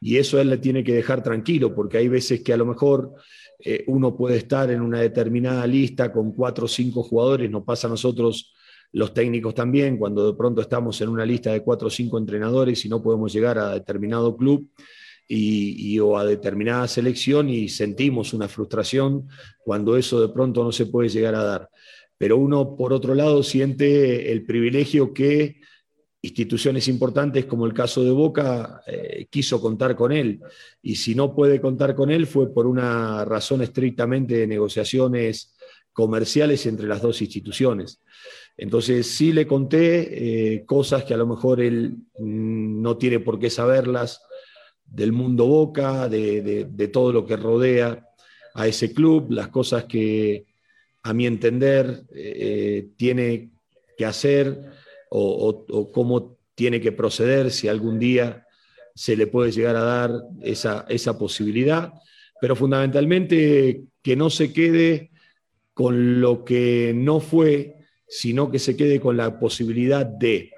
Y 0.00 0.16
eso 0.16 0.40
él 0.40 0.48
le 0.48 0.56
tiene 0.56 0.82
que 0.82 0.94
dejar 0.94 1.22
tranquilo, 1.22 1.74
porque 1.74 1.98
hay 1.98 2.08
veces 2.08 2.40
que 2.40 2.54
a 2.54 2.56
lo 2.56 2.64
mejor 2.64 3.12
eh, 3.58 3.84
uno 3.88 4.16
puede 4.16 4.38
estar 4.38 4.70
en 4.70 4.80
una 4.80 5.02
determinada 5.02 5.66
lista 5.66 6.10
con 6.10 6.32
cuatro 6.32 6.64
o 6.64 6.68
cinco 6.68 7.02
jugadores, 7.02 7.50
nos 7.50 7.64
pasa 7.64 7.86
a 7.86 7.90
nosotros 7.90 8.54
los 8.92 9.12
técnicos 9.12 9.54
también, 9.54 9.98
cuando 9.98 10.26
de 10.26 10.38
pronto 10.38 10.62
estamos 10.62 10.98
en 11.02 11.10
una 11.10 11.26
lista 11.26 11.52
de 11.52 11.60
cuatro 11.60 11.88
o 11.88 11.90
cinco 11.90 12.16
entrenadores 12.16 12.82
y 12.86 12.88
no 12.88 13.02
podemos 13.02 13.30
llegar 13.30 13.58
a 13.58 13.74
determinado 13.74 14.38
club 14.38 14.70
y, 15.32 15.98
o 16.00 16.18
a 16.18 16.24
determinada 16.24 16.88
selección 16.88 17.48
y 17.48 17.68
sentimos 17.68 18.34
una 18.34 18.48
frustración 18.48 19.28
cuando 19.60 19.96
eso 19.96 20.20
de 20.20 20.28
pronto 20.28 20.64
no 20.64 20.72
se 20.72 20.86
puede 20.86 21.08
llegar 21.08 21.36
a 21.36 21.44
dar. 21.44 21.68
Pero 22.18 22.36
uno, 22.36 22.76
por 22.76 22.92
otro 22.92 23.14
lado, 23.14 23.42
siente 23.44 24.32
el 24.32 24.44
privilegio 24.44 25.14
que 25.14 25.60
instituciones 26.22 26.88
importantes 26.88 27.46
como 27.46 27.64
el 27.64 27.72
caso 27.72 28.02
de 28.02 28.10
Boca 28.10 28.82
eh, 28.86 29.26
quiso 29.30 29.60
contar 29.60 29.96
con 29.96 30.12
él 30.12 30.40
y 30.82 30.96
si 30.96 31.14
no 31.14 31.34
puede 31.34 31.62
contar 31.62 31.94
con 31.94 32.10
él 32.10 32.26
fue 32.26 32.52
por 32.52 32.66
una 32.66 33.24
razón 33.24 33.62
estrictamente 33.62 34.34
de 34.34 34.46
negociaciones 34.46 35.54
comerciales 35.92 36.66
entre 36.66 36.88
las 36.88 37.00
dos 37.00 37.22
instituciones. 37.22 38.02
Entonces 38.56 39.06
sí 39.06 39.32
le 39.32 39.46
conté 39.46 40.56
eh, 40.56 40.64
cosas 40.66 41.04
que 41.04 41.14
a 41.14 41.16
lo 41.16 41.26
mejor 41.26 41.60
él 41.60 41.94
mm, 42.18 42.82
no 42.82 42.98
tiene 42.98 43.20
por 43.20 43.38
qué 43.38 43.48
saberlas 43.48 44.20
del 44.90 45.12
mundo 45.12 45.46
Boca, 45.46 46.08
de, 46.08 46.90
todo 46.92 47.12
lo 47.12 47.24
que 47.24 47.36
rodea 47.36 48.06
a 48.54 48.66
ese 48.66 48.92
club, 48.92 49.30
las 49.30 49.48
cosas 49.48 49.84
que 49.84 50.46
a 51.02 51.14
mi 51.14 51.26
entender 51.26 52.04
eh, 52.14 52.88
tiene 52.96 53.50
que 53.96 54.04
hacer 54.04 54.60
o, 55.08 55.90
cómo 55.92 56.36
tiene 56.54 56.80
que 56.80 56.92
proceder 56.92 57.50
si 57.50 57.68
algún 57.68 57.98
día 57.98 58.46
se 58.94 59.16
le 59.16 59.26
puede 59.26 59.52
llegar 59.52 59.76
a 59.76 59.82
dar 59.82 60.12
esa, 60.42 60.84
esa 60.88 61.16
posibilidad, 61.16 61.92
pero 62.40 62.56
fundamentalmente 62.56 63.84
que 64.02 64.16
no 64.16 64.28
se 64.28 64.52
quede 64.52 65.10
con 65.72 66.20
lo 66.20 66.44
que 66.44 66.92
no 66.94 67.20
fue, 67.20 67.76
sino 68.08 68.50
que 68.50 68.58
se 68.58 68.76
quede 68.76 69.00
con 69.00 69.16
la 69.16 69.38
posibilidad 69.38 70.04
de. 70.04 70.50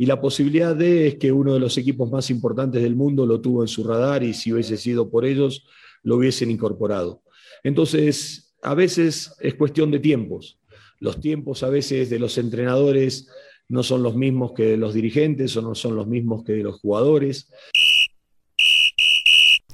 Y 0.00 0.06
la 0.06 0.18
posibilidad 0.18 0.74
de 0.74 1.08
es 1.08 1.16
que 1.16 1.30
uno 1.30 1.52
de 1.52 1.60
los 1.60 1.76
equipos 1.76 2.10
más 2.10 2.30
importantes 2.30 2.82
del 2.82 2.96
mundo 2.96 3.26
lo 3.26 3.42
tuvo 3.42 3.62
en 3.62 3.68
su 3.68 3.84
radar 3.84 4.22
y 4.22 4.32
si 4.32 4.50
hubiese 4.50 4.78
sido 4.78 5.10
por 5.10 5.26
ellos, 5.26 5.66
lo 6.02 6.16
hubiesen 6.16 6.50
incorporado. 6.50 7.22
Entonces, 7.64 8.54
a 8.62 8.72
veces 8.72 9.34
es 9.40 9.56
cuestión 9.56 9.90
de 9.90 9.98
tiempos. 9.98 10.58
Los 11.00 11.20
tiempos 11.20 11.62
a 11.64 11.68
veces 11.68 12.08
de 12.08 12.18
los 12.18 12.38
entrenadores 12.38 13.28
no 13.68 13.82
son 13.82 14.02
los 14.02 14.16
mismos 14.16 14.52
que 14.52 14.62
de 14.62 14.76
los 14.78 14.94
dirigentes 14.94 15.54
o 15.58 15.60
no 15.60 15.74
son 15.74 15.96
los 15.96 16.06
mismos 16.06 16.44
que 16.44 16.54
de 16.54 16.62
los 16.62 16.80
jugadores. 16.80 17.52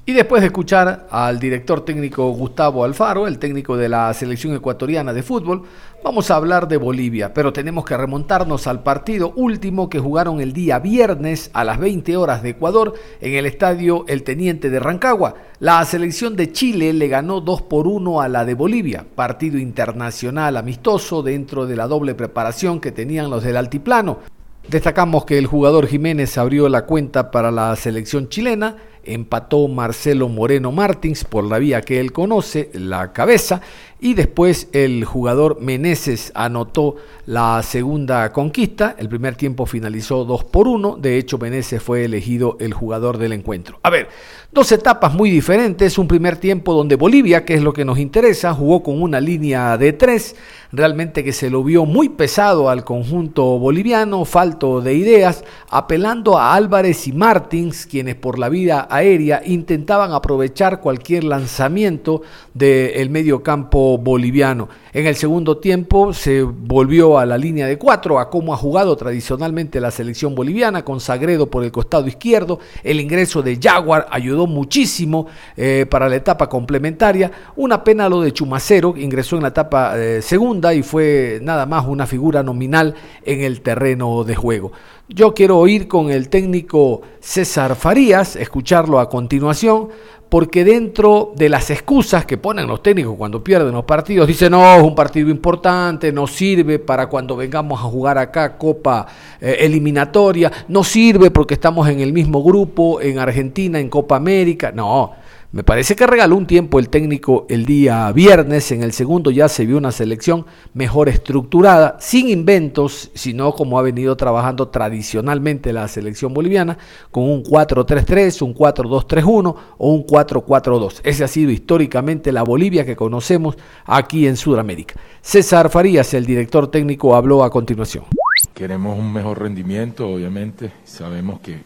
Y 0.09 0.13
después 0.13 0.41
de 0.41 0.47
escuchar 0.47 1.09
al 1.11 1.41
director 1.41 1.85
técnico 1.85 2.31
Gustavo 2.31 2.85
Alfaro, 2.85 3.27
el 3.27 3.41
técnico 3.41 3.77
de 3.77 3.89
la 3.89 4.15
selección 4.15 4.55
ecuatoriana 4.55 5.13
de 5.13 5.25
fútbol, 5.25 5.65
vamos 6.05 6.31
a 6.31 6.37
hablar 6.37 6.69
de 6.69 6.77
Bolivia, 6.77 7.35
pero 7.35 7.53
tenemos 7.53 7.85
que 7.85 7.97
remontarnos 7.97 8.69
al 8.69 8.85
partido 8.85 9.33
último 9.35 9.91
que 9.91 9.99
jugaron 9.99 10.41
el 10.41 10.53
día 10.53 10.79
viernes 10.79 11.51
a 11.55 11.65
las 11.65 11.81
20 11.81 12.17
horas 12.17 12.45
de 12.45 12.51
Ecuador 12.51 12.95
en 13.21 13.35
el 13.35 13.47
estadio 13.47 14.05
El 14.07 14.23
Teniente 14.23 14.71
de 14.71 14.79
Rancagua. 14.79 15.35
La 15.59 15.85
selección 15.85 16.37
de 16.37 16.53
Chile 16.53 16.93
le 16.93 17.09
ganó 17.09 17.41
2 17.41 17.63
por 17.63 17.89
1 17.89 18.21
a 18.21 18.29
la 18.29 18.45
de 18.45 18.55
Bolivia, 18.55 19.05
partido 19.17 19.59
internacional 19.59 20.57
amistoso 20.57 21.25
dentro 21.25 21.67
de 21.67 21.75
la 21.75 21.89
doble 21.89 22.15
preparación 22.15 22.79
que 22.79 22.93
tenían 22.93 23.29
los 23.29 23.43
del 23.43 23.57
altiplano. 23.57 24.21
Destacamos 24.69 25.25
que 25.25 25.39
el 25.39 25.47
jugador 25.47 25.87
Jiménez 25.87 26.37
abrió 26.39 26.69
la 26.69 26.87
cuenta 26.87 27.31
para 27.31 27.53
la 27.53 27.75
selección 27.77 28.29
chilena 28.29 28.77
empató 29.07 29.69
Marcelo 29.69 30.29
Moreno 30.29 30.73
Martins 30.73 31.25
por 31.25 31.45
la 31.45 31.59
vía 31.59 31.81
que 31.81 32.01
él 32.01 32.13
conoce, 32.13 32.71
la 32.75 33.13
cabeza, 33.13 33.61
y 33.99 34.15
después 34.15 34.69
el 34.73 35.05
jugador 35.05 35.61
Meneses 35.61 36.31
anotó 36.35 36.97
la 37.25 37.63
segunda 37.63 38.31
conquista. 38.31 38.95
El 38.99 39.09
primer 39.09 39.37
tiempo 39.37 39.65
finalizó 39.65 40.25
2 40.25 40.45
por 40.45 40.69
1. 40.69 40.99
De 41.01 41.17
hecho, 41.17 41.39
Meneses 41.39 41.83
fue 41.83 42.05
elegido 42.05 42.57
el 42.61 42.75
jugador 42.75 43.17
del 43.17 43.33
encuentro. 43.33 43.79
A 43.83 43.91
ver, 43.91 44.09
dos 44.53 44.71
etapas 44.71 45.15
muy 45.15 45.31
diferentes. 45.31 45.97
Un 45.97 46.09
primer 46.09 46.37
tiempo 46.37 46.75
donde 46.75 46.97
Bolivia, 46.97 47.45
que 47.45 47.55
es 47.55 47.63
lo 47.63 47.73
que 47.73 47.87
nos 47.87 47.99
interesa, 47.99 48.53
jugó 48.53 48.83
con 48.83 49.01
una 49.01 49.19
línea 49.19 49.79
de 49.79 49.95
3. 49.95 50.37
Realmente 50.73 51.25
que 51.25 51.33
se 51.33 51.49
lo 51.49 51.65
vio 51.65 51.87
muy 51.87 52.11
pesado 52.11 52.69
al 52.69 52.85
conjunto 52.85 53.59
boliviano, 53.59 54.25
falto 54.25 54.83
de 54.83 54.95
ideas, 54.95 55.43
apelando 55.71 56.39
a 56.39 56.55
Álvarez 56.55 57.07
y 57.07 57.13
Martins, 57.13 57.87
quienes 57.87 58.17
por 58.17 58.39
la 58.39 58.49
vida 58.51 58.87
aérea 58.91 59.43
intentaban 59.45 60.13
aprovechar 60.13 60.81
cualquier 60.81 61.25
lanzamiento 61.25 62.23
del 62.53 63.09
medio 63.11 63.43
campo 63.43 63.86
boliviano. 63.99 64.69
En 64.93 65.07
el 65.07 65.15
segundo 65.15 65.59
tiempo 65.59 66.13
se 66.13 66.43
volvió 66.43 67.19
a 67.19 67.27
la 67.27 67.37
línea 67.37 67.67
de 67.67 67.79
cuatro, 67.79 68.19
a 68.19 68.31
cómo 68.31 68.55
ha 68.55 68.57
jugado 68.57 68.97
tradicionalmente 68.97 69.81
la 69.81 69.91
selección 69.91 70.35
boliviana, 70.35 70.85
con 70.85 71.01
Sagredo 71.01 71.51
por 71.51 71.65
el 71.65 71.71
costado 71.71 72.07
izquierdo. 72.07 72.59
El 72.83 73.01
ingreso 73.01 73.43
de 73.43 73.59
Jaguar 73.61 74.07
ayudó 74.11 74.47
muchísimo 74.47 75.27
eh, 75.57 75.87
para 75.89 76.09
la 76.09 76.17
etapa 76.17 76.49
complementaria. 76.49 77.31
Una 77.57 77.85
pena 77.85 78.09
lo 78.09 78.21
de 78.21 78.33
Chumacero, 78.33 78.95
ingresó 78.97 79.37
en 79.37 79.43
la 79.43 79.49
etapa 79.49 79.99
eh, 79.99 80.23
segunda 80.23 80.75
y 80.75 80.83
fue 80.83 81.41
nada 81.43 81.67
más 81.67 81.87
una 81.87 82.07
figura 82.07 82.43
nominal 82.43 82.95
en 83.25 83.43
el 83.43 83.61
terreno 83.61 84.25
de 84.25 84.35
juego. 84.35 84.73
Yo 85.09 85.35
quiero 85.35 85.59
oír 85.59 85.87
con 85.87 86.11
el 86.11 86.29
técnico 86.29 87.03
César 87.21 87.77
Farías, 87.77 88.35
escucharlo 88.35 88.99
a 88.99 89.09
continuación 89.09 89.91
porque 90.37 90.65
dentro 90.65 91.33
de 91.35 91.49
las 91.49 91.71
excusas 91.71 92.27
que 92.27 92.37
ponen 92.37 92.67
los 92.67 92.83
técnicos 92.83 93.17
cuando 93.17 93.43
pierden 93.43 93.73
los 93.73 93.87
partidos, 93.87 94.29
dicen, 94.29 94.51
no, 94.51 94.77
es 94.77 94.83
un 94.83 94.95
partido 94.95 95.31
importante, 95.31 96.13
no 96.13 96.27
sirve 96.27 96.79
para 96.79 97.07
cuando 97.07 97.37
vengamos 97.37 97.81
a 97.81 97.85
jugar 97.85 98.19
acá 98.19 98.59
Copa 98.59 99.07
eh, 99.41 99.57
Eliminatoria, 99.61 100.53
no 100.69 100.85
sirve 100.85 101.31
porque 101.31 101.55
estamos 101.55 101.89
en 101.89 102.01
el 102.01 102.13
mismo 102.13 102.45
grupo, 102.45 103.01
en 103.01 103.19
Argentina, 103.19 103.81
en 103.81 103.89
Copa 103.89 104.17
América, 104.17 104.71
no, 104.73 105.15
me 105.57 105.65
parece 105.65 105.97
que 105.97 106.07
regaló 106.07 106.37
un 106.37 106.47
tiempo 106.47 106.79
el 106.79 106.91
técnico 106.91 107.47
el 107.49 107.65
día 107.65 108.13
viernes, 108.13 108.71
en 108.73 108.83
el 108.83 108.93
segundo 108.93 109.31
ya 109.31 109.49
se 109.49 109.65
vio 109.65 109.79
una 109.79 109.91
selección 109.91 110.45
mejor 110.75 111.09
estructurada, 111.09 111.97
sin 111.99 112.29
inventos, 112.29 113.11
sino 113.15 113.55
como 113.55 113.79
ha 113.79 113.83
venido 113.83 114.19
trabajando 114.19 114.69
tradicionalmente 114.69 115.73
la 115.73 115.89
selección 115.89 116.35
boliviana, 116.35 116.77
con 117.11 117.23
un 117.25 117.43
4-3-3, 117.43 118.43
un 118.43 118.55
4-2-3-1 118.55 119.57
o 119.79 119.91
un 119.95 120.07
4-4-2. 120.07 121.01
Ese 121.03 121.25
ha 121.25 121.29
sido 121.29 121.51
históricamente 121.51 122.33
la 122.33 122.43
Bolivia 122.43 122.85
que 122.85 122.95
conocemos 122.95 123.57
aquí 123.87 124.27
en 124.27 124.37
Sudamérica. 124.37 124.97
César 125.23 125.71
Farías, 125.71 126.13
el 126.13 126.27
director 126.27 126.71
técnico, 126.71 127.17
habló 127.17 127.43
a 127.43 127.49
continuación. 127.49 128.05
Queremos 128.53 128.99
un 128.99 129.11
mejor 129.11 129.41
rendimiento, 129.41 130.07
obviamente, 130.07 130.71
sabemos 130.85 131.41
que, 131.41 131.61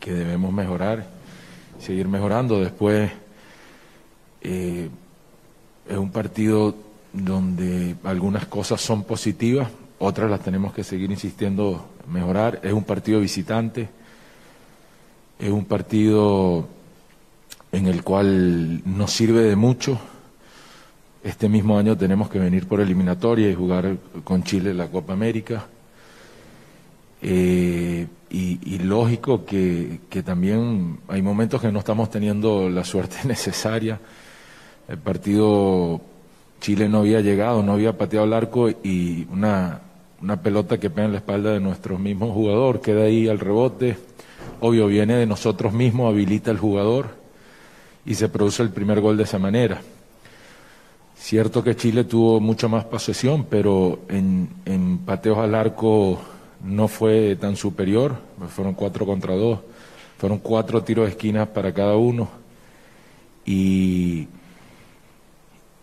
que 0.00 0.12
debemos 0.12 0.52
mejorar 0.52 1.19
seguir 1.80 2.08
mejorando. 2.08 2.60
Después 2.60 3.10
eh, 4.42 4.88
es 5.88 5.96
un 5.96 6.10
partido 6.10 6.74
donde 7.12 7.96
algunas 8.04 8.46
cosas 8.46 8.80
son 8.80 9.04
positivas, 9.04 9.68
otras 9.98 10.30
las 10.30 10.40
tenemos 10.40 10.72
que 10.72 10.84
seguir 10.84 11.10
insistiendo 11.10 11.86
mejorar. 12.08 12.60
Es 12.62 12.72
un 12.72 12.84
partido 12.84 13.20
visitante, 13.20 13.88
es 15.38 15.50
un 15.50 15.64
partido 15.64 16.68
en 17.72 17.86
el 17.86 18.02
cual 18.02 18.82
nos 18.84 19.12
sirve 19.12 19.42
de 19.42 19.56
mucho. 19.56 19.98
Este 21.22 21.48
mismo 21.48 21.78
año 21.78 21.96
tenemos 21.96 22.30
que 22.30 22.38
venir 22.38 22.66
por 22.66 22.80
eliminatoria 22.80 23.50
y 23.50 23.54
jugar 23.54 23.98
con 24.24 24.42
Chile 24.42 24.72
la 24.72 24.88
Copa 24.88 25.12
América. 25.12 25.66
Eh, 27.22 28.06
y, 28.30 28.78
lógico 28.78 29.44
que, 29.44 30.00
también 30.24 31.00
hay 31.08 31.20
momentos 31.20 31.60
que 31.60 31.72
no 31.72 31.80
estamos 31.80 32.10
teniendo 32.10 32.68
la 32.70 32.84
suerte 32.84 33.16
necesaria. 33.24 33.98
El 34.88 34.98
partido 34.98 36.00
Chile 36.60 36.88
no 36.88 36.98
había 36.98 37.20
llegado, 37.20 37.62
no 37.62 37.72
había 37.72 37.96
pateado 37.96 38.26
el 38.26 38.32
arco 38.32 38.70
y 38.70 39.26
una, 39.32 39.80
una 40.22 40.42
pelota 40.42 40.78
que 40.78 40.90
pega 40.90 41.06
en 41.06 41.12
la 41.12 41.18
espalda 41.18 41.52
de 41.52 41.60
nuestro 41.60 41.98
mismo 41.98 42.32
jugador, 42.32 42.80
queda 42.80 43.04
ahí 43.04 43.28
al 43.28 43.38
rebote. 43.38 43.96
Obvio, 44.60 44.86
viene 44.86 45.16
de 45.16 45.26
nosotros 45.26 45.72
mismos, 45.72 46.12
habilita 46.12 46.50
el 46.50 46.58
jugador 46.58 47.16
y 48.04 48.14
se 48.14 48.28
produce 48.28 48.62
el 48.62 48.70
primer 48.70 49.00
gol 49.00 49.16
de 49.16 49.24
esa 49.24 49.38
manera. 49.38 49.80
Cierto 51.16 51.62
que 51.62 51.76
Chile 51.76 52.04
tuvo 52.04 52.40
mucho 52.40 52.68
más 52.68 52.84
posesión, 52.84 53.44
pero 53.48 54.00
en, 54.08 54.48
en 54.64 54.98
pateos 54.98 55.38
al 55.38 55.54
arco 55.54 56.20
no 56.64 56.88
fue 56.88 57.36
tan 57.36 57.56
superior, 57.56 58.16
fueron 58.48 58.74
cuatro 58.74 59.06
contra 59.06 59.34
dos, 59.34 59.60
fueron 60.18 60.38
cuatro 60.38 60.82
tiros 60.82 61.06
de 61.06 61.12
esquinas 61.12 61.48
para 61.48 61.72
cada 61.72 61.96
uno 61.96 62.28
y, 63.44 64.28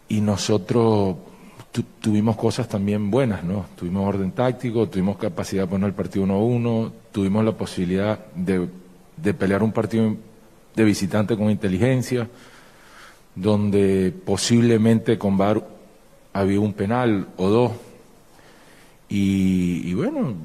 y 0.09 0.21
nosotros 0.21 1.17
tuvimos 1.99 2.35
cosas 2.35 2.67
también 2.67 3.11
buenas, 3.11 3.43
¿no? 3.43 3.65
Tuvimos 3.75 4.07
orden 4.07 4.31
táctico, 4.31 4.87
tuvimos 4.87 5.17
capacidad 5.17 5.63
de 5.63 5.67
poner 5.67 5.89
el 5.89 5.93
partido 5.93 6.23
1 6.23 6.33
a 6.33 6.37
1, 6.37 6.91
tuvimos 7.11 7.45
la 7.45 7.51
posibilidad 7.51 8.19
de, 8.33 8.67
de 9.17 9.33
pelear 9.33 9.63
un 9.63 9.71
partido 9.71 10.15
de 10.75 10.83
visitante 10.83 11.35
con 11.35 11.49
inteligencia, 11.49 12.27
donde 13.35 14.13
posiblemente 14.25 15.17
con 15.17 15.37
VAR 15.37 15.67
había 16.33 16.59
un 16.59 16.73
penal 16.73 17.27
o 17.37 17.49
dos, 17.49 17.71
y, 19.09 19.93
bueno, 19.93 20.35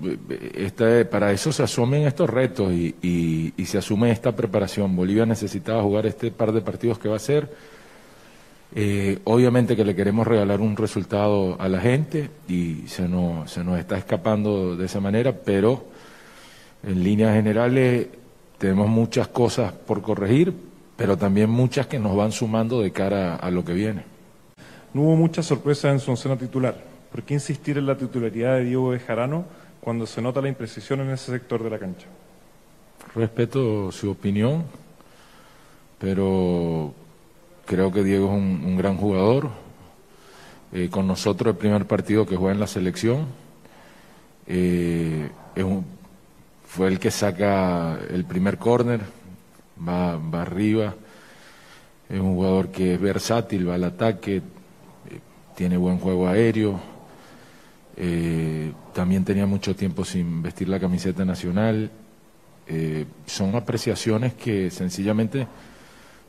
para 1.11 1.33
eso 1.33 1.51
se 1.51 1.65
asumen 1.65 2.07
estos 2.07 2.31
retos 2.31 2.73
y, 2.73 3.53
se 3.65 3.79
asume 3.79 4.11
esta 4.11 4.37
preparación. 4.37 4.95
Bolivia 4.95 5.27
necesitaba 5.27 5.83
jugar 5.83 6.07
este 6.07 6.31
par 6.31 6.53
de 6.53 6.61
partidos 6.61 6.99
que 6.99 7.09
va 7.09 7.17
a 7.17 7.21
ser. 7.21 7.51
Eh, 8.75 9.19
obviamente 9.25 9.77
que 9.77 9.85
le 9.85 9.95
queremos 9.95 10.27
regalar 10.27 10.61
un 10.61 10.77
resultado 10.77 11.61
a 11.61 11.69
la 11.69 11.79
gente 11.81 12.31
y 12.49 12.85
se 12.87 13.07
nos, 13.07 13.51
se 13.51 13.63
nos 13.63 13.79
está 13.79 13.99
escapando 13.99 14.77
de 14.77 14.87
esa 14.87 15.01
manera, 15.01 15.33
pero 15.33 15.91
En 16.85 17.05
líneas 17.05 17.35
generales 17.35 18.09
tenemos 18.59 18.89
muchas 18.89 19.29
cosas 19.29 19.73
por 19.73 20.03
corregir, 20.03 20.53
pero 20.97 21.17
también 21.17 21.49
muchas 21.49 21.87
que 21.87 22.01
nos 22.01 22.17
van 22.17 22.33
sumando 22.33 22.81
de 22.81 22.91
cara 22.91 23.37
a 23.37 23.51
lo 23.53 23.65
que 23.65 23.73
viene. 23.73 24.05
No 24.93 25.03
hubo 25.03 25.17
mucha 25.17 25.45
sorpresa 25.45 25.91
en 25.91 26.01
su 26.01 26.11
oncena 26.11 26.37
titular. 26.37 26.92
¿Por 27.13 27.23
qué 27.25 27.35
insistir 27.35 27.77
en 27.77 27.87
la 27.87 27.97
titularidad 27.99 28.57
de 28.57 28.65
Diego 28.65 28.89
Bejarano 28.89 29.45
cuando 29.83 30.07
se 30.07 30.23
nota 30.23 30.41
la 30.41 30.49
imprecisión 30.49 31.01
en 31.01 31.11
ese 31.11 31.31
sector 31.31 31.63
de 31.63 31.69
la 31.69 31.79
cancha? 31.79 32.07
Respeto 33.15 33.93
su 33.93 34.11
opinión, 34.11 34.65
pero 35.99 36.95
creo 37.67 37.93
que 37.93 38.03
Diego 38.03 38.29
es 38.29 38.33
un, 38.33 38.77
gran 38.79 38.97
jugador. 38.97 39.51
Eh, 40.73 40.89
con 40.89 41.07
nosotros 41.07 41.53
el 41.53 41.59
primer 41.59 41.85
partido 41.85 42.25
que 42.25 42.37
juega 42.37 42.55
en 42.55 42.61
la 42.61 42.67
selección. 42.67 43.27
Eh, 44.47 45.29
fue 46.67 46.89
el 46.89 46.99
que 46.99 47.11
saca 47.11 47.99
el 48.09 48.25
primer 48.25 48.57
córner, 48.57 49.01
va, 49.87 50.17
va 50.17 50.41
arriba. 50.41 50.95
Es 52.09 52.19
un 52.19 52.37
jugador 52.37 52.69
que 52.69 52.95
es 52.95 53.01
versátil, 53.01 53.69
va 53.69 53.75
al 53.75 53.85
ataque, 53.85 54.37
eh, 54.37 54.41
tiene 55.55 55.77
buen 55.77 55.99
juego 55.99 56.27
aéreo. 56.27 56.92
También 58.93 59.25
tenía 59.25 59.47
mucho 59.47 59.77
tiempo 59.77 60.05
sin 60.05 60.43
vestir 60.43 60.69
la 60.69 60.81
camiseta 60.81 61.25
nacional. 61.25 61.91
son 63.27 63.55
apreciaciones 63.55 64.35
que 64.35 64.71
sencillamente 64.71 65.47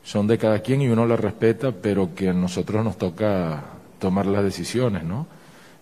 son 0.04 0.26
de 0.26 0.36
cada 0.36 0.60
quien 0.60 0.82
y 0.82 0.88
uno 0.88 1.06
las 1.06 1.18
respeta, 1.18 1.72
pero 1.72 2.14
que 2.14 2.28
a 2.28 2.32
nosotros 2.32 2.84
nos 2.84 2.98
toca 2.98 3.64
tomar 3.98 4.26
las 4.26 4.44
decisiones, 4.44 5.02
¿no? 5.02 5.26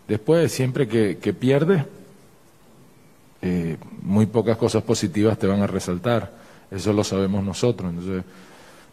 Después, 0.06 0.52
siempre 0.52 0.86
que, 0.86 1.18
que 1.18 1.32
pierdes, 1.32 1.84
eh, 3.44 3.76
muy 4.02 4.26
pocas 4.26 4.56
cosas 4.56 4.84
positivas 4.84 5.36
te 5.36 5.48
van 5.48 5.62
a 5.62 5.66
resaltar, 5.66 6.30
eso 6.70 6.92
lo 6.92 7.02
sabemos 7.02 7.42
nosotros. 7.42 7.90
Entonces, 7.90 8.22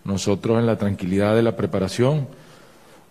nosotros 0.04 0.58
en 0.58 0.66
la 0.66 0.78
tranquilidad 0.78 1.36
de 1.36 1.44
la 1.44 1.56
preparación, 1.56 2.28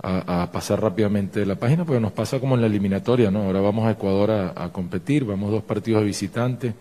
a, 0.01 0.51
pasar 0.53 0.81
rápidamente 0.81 1.45
la 1.45 1.57
página, 1.57 1.85
porque 1.85 2.01
nos 2.01 2.13
pasa 2.13 2.39
como 2.39 2.55
en 2.55 2.61
la 2.61 2.67
eliminatoria, 2.69 3.31
¿no? 3.31 3.43
Ahora 3.43 3.61
vamos 3.61 3.87
a 3.87 3.93
Ecuador 3.93 4.31
a, 4.31 4.73
competir, 4.73 5.25
vamos 5.25 5.51
dos 5.51 5.63
partidos 5.63 6.03
de 6.03 6.07
visitantes, 6.07 6.75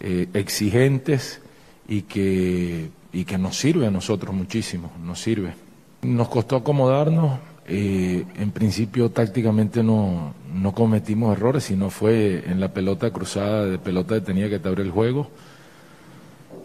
eh, 0.00 0.28
exigentes 0.32 1.40
y 1.86 2.02
que 2.02 2.90
y 3.12 3.24
que 3.24 3.38
nos 3.38 3.56
sirve 3.56 3.86
a 3.86 3.90
nosotros 3.90 4.34
muchísimo, 4.34 4.92
nos 5.02 5.20
sirve. 5.20 5.54
Nos 6.02 6.28
costó 6.28 6.56
acomodarnos, 6.56 7.40
eh, 7.66 8.24
en 8.38 8.50
principio 8.50 9.10
tácticamente 9.10 9.82
no, 9.82 10.34
no 10.54 10.72
cometimos 10.72 11.36
errores, 11.36 11.64
sino 11.64 11.90
fue 11.90 12.44
en 12.46 12.60
la 12.60 12.72
pelota 12.72 13.10
cruzada 13.10 13.66
de 13.66 13.78
pelota 13.78 14.14
detenida 14.14 14.48
que 14.48 14.58
te 14.58 14.68
abre 14.68 14.82
el 14.82 14.90
juego. 14.90 15.30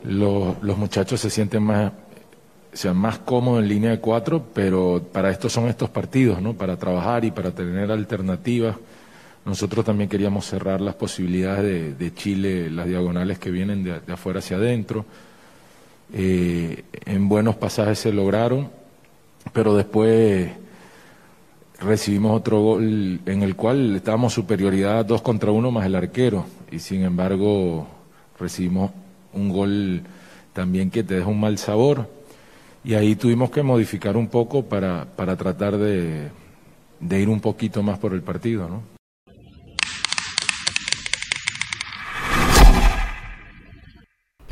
Los, 0.04 0.62
los 0.62 0.78
muchachos 0.78 1.22
se 1.22 1.30
sienten 1.30 1.64
más, 1.64 1.94
sean 2.74 2.98
más 2.98 3.20
cómodos 3.20 3.62
en 3.64 3.70
línea 3.70 3.92
de 3.92 4.00
cuatro, 4.00 4.44
pero 4.54 5.02
para 5.12 5.30
esto 5.30 5.50
son 5.50 5.68
estos 5.68 5.90
partidos, 5.90 6.42
¿no? 6.42 6.54
Para 6.54 6.78
trabajar 6.78 7.26
y 7.26 7.32
para 7.32 7.52
tener 7.52 7.92
alternativas. 7.92 8.76
Nosotros 9.46 9.86
también 9.86 10.10
queríamos 10.10 10.46
cerrar 10.46 10.82
las 10.82 10.96
posibilidades 10.96 11.98
de, 11.98 12.14
Chile, 12.14 12.70
las 12.70 12.88
diagonales 12.88 13.40
que 13.40 13.52
vienen 13.52 13.84
de 13.84 14.14
afuera 14.14 14.40
hacia 14.40 14.58
adentro. 14.58 15.06
Eh, 16.16 16.84
en 17.06 17.28
buenos 17.28 17.56
pasajes 17.56 18.00
se 18.00 18.14
lograron, 18.14 18.70
pero 19.52 19.76
después 19.76 20.52
recibimos 21.82 22.38
otro 22.38 22.62
gol 22.62 23.20
en 23.26 23.42
el 23.42 23.56
cual 23.56 23.96
estábamos 23.96 24.34
superioridad 24.34 25.06
dos 25.06 25.22
contra 25.22 25.52
uno 25.52 25.72
más 25.72 25.86
el 25.86 25.96
arquero 25.96 26.46
y 26.72 26.80
sin 26.80 27.04
embargo 27.04 27.88
recibimos 28.40 28.92
un 29.34 29.50
gol 29.50 30.04
también 30.54 30.92
que 30.92 31.04
te 31.04 31.16
deja 31.16 31.28
un 31.28 31.40
mal 31.40 31.58
sabor 31.58 32.08
y 32.84 32.96
ahí 32.96 33.16
tuvimos 33.16 33.50
que 33.50 33.64
modificar 33.64 34.18
un 34.18 34.28
poco 34.28 34.64
para, 34.64 35.06
para 35.16 35.36
tratar 35.36 35.78
de, 35.78 36.30
de 37.00 37.22
ir 37.22 37.30
un 37.30 37.40
poquito 37.40 37.82
más 37.82 37.98
por 37.98 38.14
el 38.14 38.22
partido, 38.22 38.68
¿no? 38.68 38.94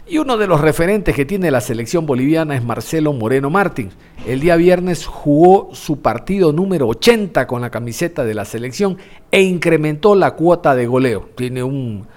Y 0.08 0.18
uno 0.18 0.36
de 0.36 0.46
los 0.46 0.60
referentes 0.60 1.16
que 1.16 1.24
tiene 1.24 1.52
la 1.52 1.62
selección 1.62 2.06
boliviana 2.06 2.58
es 2.58 2.64
Marcelo 2.64 3.14
Moreno 3.14 3.50
Martín. 3.50 3.92
El 4.28 4.42
día 4.42 4.58
viernes 4.58 5.06
jugó 5.06 5.70
su 5.74 6.02
partido 6.02 6.52
número 6.52 6.90
80 6.90 7.48
con 7.48 7.62
la 7.62 7.70
camiseta 7.70 8.26
de 8.26 8.34
la 8.34 8.44
selección 8.44 8.98
e 9.32 9.42
incrementó 9.42 10.14
la 10.16 10.32
cuota 10.32 10.76
de 10.76 10.86
goleo. 10.86 11.30
Tiene 11.38 11.64
un, 11.64 12.08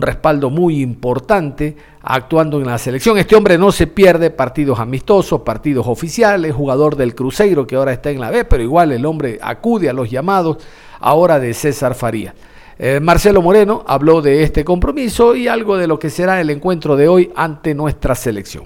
respaldo 0.00 0.50
muy 0.50 0.80
importante 0.80 1.76
actuando 2.02 2.60
en 2.60 2.66
la 2.66 2.78
selección. 2.78 3.18
Este 3.18 3.36
hombre 3.36 3.58
no 3.58 3.72
se 3.72 3.86
pierde 3.86 4.30
partidos 4.30 4.78
amistosos, 4.78 5.40
partidos 5.40 5.86
oficiales, 5.86 6.54
jugador 6.54 6.96
del 6.96 7.14
Cruzeiro 7.14 7.66
que 7.66 7.76
ahora 7.76 7.92
está 7.92 8.10
en 8.10 8.20
la 8.20 8.30
B, 8.30 8.44
pero 8.44 8.62
igual 8.62 8.92
el 8.92 9.04
hombre 9.06 9.38
acude 9.42 9.88
a 9.90 9.92
los 9.92 10.10
llamados 10.10 10.58
ahora 11.00 11.38
de 11.38 11.54
César 11.54 11.94
Faría. 11.94 12.34
Eh, 12.78 13.00
Marcelo 13.00 13.42
Moreno 13.42 13.84
habló 13.86 14.22
de 14.22 14.42
este 14.42 14.64
compromiso 14.64 15.34
y 15.34 15.48
algo 15.48 15.76
de 15.76 15.86
lo 15.86 15.98
que 15.98 16.08
será 16.08 16.40
el 16.40 16.50
encuentro 16.50 16.96
de 16.96 17.08
hoy 17.08 17.30
ante 17.36 17.74
nuestra 17.74 18.14
selección. 18.14 18.64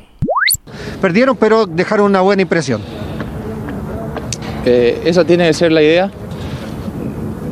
Perdieron, 1.00 1.36
pero 1.36 1.66
dejaron 1.66 2.06
una 2.06 2.20
buena 2.20 2.42
impresión. 2.42 2.80
Eh, 4.64 5.02
esa 5.04 5.24
tiene 5.24 5.46
que 5.46 5.52
ser 5.52 5.72
la 5.72 5.82
idea, 5.82 6.10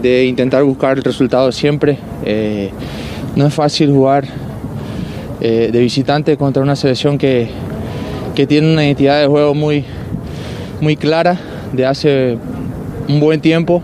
de 0.02 0.24
intentar 0.24 0.64
buscar 0.64 0.98
el 0.98 1.04
resultado 1.04 1.52
siempre. 1.52 1.96
Eh, 2.24 2.70
no 3.36 3.46
es 3.46 3.54
fácil 3.54 3.90
jugar 3.90 4.24
de 5.40 5.70
visitante 5.72 6.36
contra 6.36 6.62
una 6.62 6.76
selección 6.76 7.18
que, 7.18 7.48
que, 8.36 8.46
tiene 8.46 8.72
una 8.72 8.84
identidad 8.84 9.20
de 9.20 9.26
juego 9.26 9.54
muy, 9.54 9.84
muy 10.80 10.96
clara 10.96 11.36
de 11.72 11.84
hace 11.84 12.38
un 13.08 13.18
buen 13.18 13.40
tiempo 13.40 13.82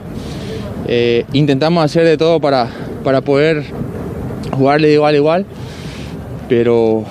eh, 0.91 1.27
intentamos 1.35 1.85
hacer 1.85 2.07
de 2.07 2.17
todo 2.17 2.41
para, 2.41 2.71
para 3.05 3.21
poder 3.21 3.63
jugarle 4.53 4.89
de 4.89 4.95
igual 4.95 5.15
a 5.15 5.17
igual, 5.19 5.47
pero 6.49 7.05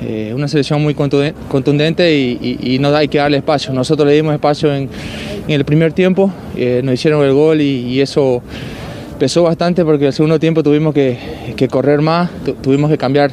eh, 0.00 0.30
una 0.32 0.46
selección 0.46 0.80
muy 0.80 0.94
contundente 0.94 2.16
y, 2.16 2.78
no 2.78 2.94
hay 2.94 3.08
que 3.08 3.18
darle 3.18 3.38
espacio. 3.38 3.72
Nosotros 3.72 4.06
le 4.06 4.14
dimos 4.14 4.32
espacio 4.32 4.72
en, 4.72 4.88
el 5.48 5.64
primer 5.64 5.92
tiempo, 5.92 6.30
eh, 6.56 6.82
nos 6.84 6.94
hicieron 6.94 7.24
el 7.24 7.32
gol 7.32 7.60
y, 7.60 8.00
eso 8.00 8.42
pesó 9.18 9.42
bastante 9.42 9.84
porque 9.84 10.06
el 10.06 10.12
segundo 10.12 10.38
tiempo 10.38 10.62
tuvimos 10.62 10.94
que, 10.94 11.18
que 11.56 11.68
correr 11.68 12.00
más, 12.02 12.30
tuvimos 12.62 12.90
que 12.90 12.98
cambiar 12.98 13.30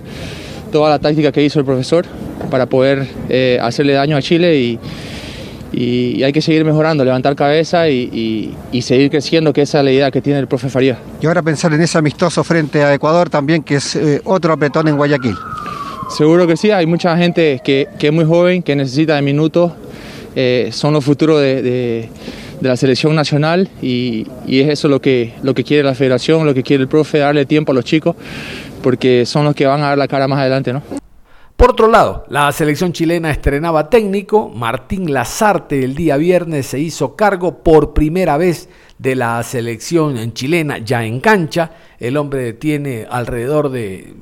toda 0.71 0.89
la 0.89 0.99
táctica 0.99 1.31
que 1.31 1.43
hizo 1.43 1.59
el 1.59 1.65
profesor 1.65 2.05
para 2.49 2.65
poder 2.65 3.07
hacerle 3.61 3.93
daño 3.93 4.17
a 4.17 4.21
Chile 4.21 4.57
y, 4.57 4.79
y, 5.73 6.23
hay 6.23 6.31
que 6.31 6.41
seguir 6.41 6.63
mejorando, 6.63 7.03
levantar 7.03 7.35
cabeza 7.35 7.89
y, 7.89 8.55
seguir 8.81 9.09
creciendo, 9.09 9.51
que 9.51 9.63
esa 9.63 9.79
es 9.79 9.85
la 9.85 9.91
idea 9.91 10.11
que 10.11 10.21
tiene 10.21 10.39
el 10.39 10.47
profe 10.47 10.69
Faría. 10.69 10.97
Y 11.21 11.25
ahora 11.25 11.41
pensar 11.41 11.73
en 11.73 11.81
ese 11.81 11.97
amistoso 11.97 12.43
frente 12.43 12.83
a 12.83 12.93
Ecuador 12.93 13.29
también, 13.29 13.63
que 13.63 13.75
es 13.75 13.95
eh, 13.95 14.21
otro 14.23 14.53
apretón 14.53 14.87
en 14.87 14.95
Guayaquil. 14.95 15.35
Seguro 16.15 16.45
que 16.45 16.57
sí, 16.57 16.69
hay 16.69 16.85
mucha 16.85 17.17
gente 17.17 17.59
que, 17.63 17.87
es 17.99 18.13
muy 18.13 18.25
joven, 18.25 18.61
que 18.61 18.75
necesita 18.75 19.15
de 19.15 19.23
minutos, 19.23 19.71
eh, 20.35 20.69
son 20.71 20.93
los 20.93 21.03
futuros 21.03 21.41
de, 21.41 22.09
la 22.69 22.77
selección 22.77 23.15
nacional 23.15 23.69
y, 23.81 24.27
es 24.47 24.69
eso 24.69 24.87
lo 24.87 25.01
que, 25.01 25.33
lo 25.43 25.53
que 25.53 25.63
quiere 25.63 25.83
la 25.83 25.95
federación, 25.95 26.45
lo 26.45 26.53
que 26.53 26.63
quiere 26.63 26.83
el 26.83 26.89
profe, 26.89 27.19
darle 27.19 27.45
tiempo 27.45 27.71
a 27.71 27.75
los 27.75 27.85
chicos, 27.85 28.15
porque 28.81 29.25
son 29.25 29.45
los 29.45 29.55
que 29.55 29.65
van 29.65 29.81
a 29.81 29.89
dar 29.89 29.97
la 29.97 30.07
cara 30.07 30.27
más 30.27 30.39
adelante. 30.39 30.73
¿no? 30.73 30.81
Por 31.55 31.71
otro 31.71 31.87
lado, 31.87 32.25
la 32.29 32.51
selección 32.51 32.91
chilena 32.91 33.31
estrenaba 33.31 33.89
técnico. 33.89 34.49
Martín 34.49 35.13
Lazarte 35.13 35.83
el 35.83 35.95
día 35.95 36.17
viernes 36.17 36.65
se 36.65 36.79
hizo 36.79 37.15
cargo 37.15 37.63
por 37.63 37.93
primera 37.93 38.37
vez 38.37 38.67
de 38.97 39.15
la 39.15 39.41
selección 39.43 40.33
chilena 40.33 40.79
ya 40.79 41.05
en 41.05 41.19
cancha. 41.19 41.71
El 41.99 42.17
hombre 42.17 42.53
tiene 42.53 43.07
alrededor 43.09 43.69
de 43.69 44.13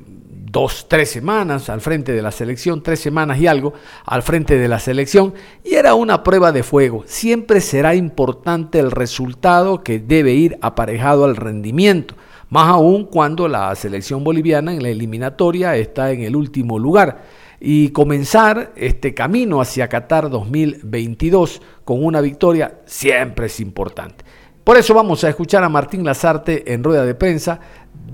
dos, 0.52 0.86
tres 0.86 1.10
semanas 1.10 1.70
al 1.70 1.80
frente 1.80 2.12
de 2.12 2.20
la 2.20 2.30
selección, 2.30 2.82
tres 2.82 3.00
semanas 3.00 3.38
y 3.40 3.46
algo 3.46 3.72
al 4.04 4.22
frente 4.22 4.58
de 4.58 4.68
la 4.68 4.78
selección, 4.78 5.32
y 5.64 5.74
era 5.74 5.94
una 5.94 6.22
prueba 6.22 6.52
de 6.52 6.62
fuego. 6.62 7.04
Siempre 7.06 7.62
será 7.62 7.94
importante 7.94 8.78
el 8.78 8.90
resultado 8.90 9.82
que 9.82 9.98
debe 9.98 10.34
ir 10.34 10.58
aparejado 10.60 11.24
al 11.24 11.36
rendimiento, 11.36 12.14
más 12.50 12.68
aún 12.68 13.06
cuando 13.06 13.48
la 13.48 13.74
selección 13.74 14.22
boliviana 14.22 14.74
en 14.74 14.82
la 14.82 14.90
eliminatoria 14.90 15.74
está 15.76 16.12
en 16.12 16.20
el 16.20 16.36
último 16.36 16.78
lugar 16.78 17.22
y 17.58 17.90
comenzar 17.90 18.72
este 18.76 19.14
camino 19.14 19.60
hacia 19.60 19.88
Qatar 19.88 20.28
2022 20.28 21.62
con 21.84 22.04
una 22.04 22.20
victoria 22.20 22.80
siempre 22.84 23.46
es 23.46 23.58
importante. 23.60 24.24
Por 24.64 24.76
eso 24.76 24.94
vamos 24.94 25.24
a 25.24 25.28
escuchar 25.28 25.64
a 25.64 25.68
Martín 25.68 26.04
Lazarte 26.04 26.72
en 26.72 26.84
rueda 26.84 27.04
de 27.04 27.16
prensa 27.16 27.58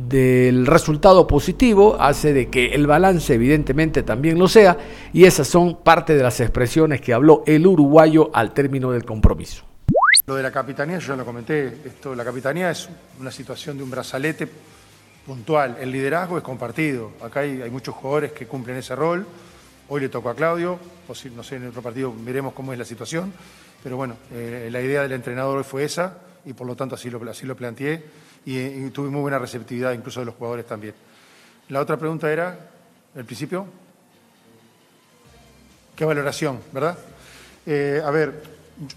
del 0.09 0.67
resultado 0.67 1.27
positivo, 1.27 1.97
hace 2.01 2.33
de 2.33 2.49
que 2.49 2.75
el 2.75 2.87
balance 2.87 3.35
evidentemente 3.35 4.03
también 4.03 4.39
lo 4.39 4.49
sea, 4.49 4.79
y 5.13 5.25
esas 5.25 5.49
son 5.49 5.83
parte 5.83 6.17
de 6.17 6.23
las 6.23 6.41
expresiones 6.41 7.01
que 7.01 7.13
habló 7.13 7.43
el 7.47 7.67
uruguayo 7.67 8.31
al 8.33 8.55
término 8.55 8.91
del 8.91 9.05
compromiso. 9.05 9.65
Lo 10.27 10.35
de 10.35 10.43
la 10.43 10.51
capitanía, 10.51 10.99
yo 10.99 11.09
ya 11.09 11.17
lo 11.17 11.25
comenté, 11.25 11.67
esto, 11.85 12.15
la 12.15 12.25
capitanía 12.25 12.71
es 12.71 12.89
una 13.21 13.31
situación 13.31 13.77
de 13.77 13.83
un 13.83 13.91
brazalete 13.91 14.49
puntual. 15.27 15.77
El 15.81 15.91
liderazgo 15.91 16.39
es 16.39 16.45
compartido. 16.45 17.13
Acá 17.23 17.41
hay, 17.41 17.71
muchos 17.71 17.95
jugadores 17.95 18.33
que 18.33 18.47
cumplen 18.47 18.79
ese 18.79 18.97
rol. 18.97 19.27
Hoy 19.89 20.01
le 20.01 20.09
tocó 20.09 20.31
a 20.31 20.35
Claudio, 20.35 20.79
o 21.07 21.15
si, 21.15 21.31
no 21.31 21.43
sé, 21.43 21.57
en 21.57 21.69
otro 21.69 21.83
partido 21.83 22.15
veremos 22.25 22.55
cómo 22.55 22.73
es 22.73 22.79
la 22.79 22.85
situación. 22.85 23.33
Pero 23.83 23.97
bueno, 23.97 24.17
eh, 24.33 24.69
la 24.71 24.81
idea 24.81 25.03
del 25.03 25.13
entrenador 25.13 25.65
fue 25.65 25.85
esa 25.85 26.19
y 26.45 26.53
por 26.53 26.67
lo 26.67 26.77
tanto 26.77 26.95
así 26.95 27.11
lo, 27.11 27.31
así 27.31 27.47
lo 27.47 27.57
planteé 27.57 28.03
y, 28.49 28.87
y 28.87 28.91
tuve 28.91 29.11
muy 29.11 29.21
buena 29.21 29.39
receptividad 29.39 29.93
incluso 29.93 30.21
de 30.21 30.27
los 30.27 30.35
jugadores 30.35 30.67
también. 30.67 30.95
La 31.69 31.81
otra 31.81 31.99
pregunta 31.99 32.33
era, 32.33 32.71
¿el 33.15 33.25
principio? 33.27 33.67
¿Qué 35.95 36.05
valoración, 36.05 36.61
verdad? 36.73 36.97
Eh, 37.67 38.01
a 38.03 38.11
ver, 38.11 38.43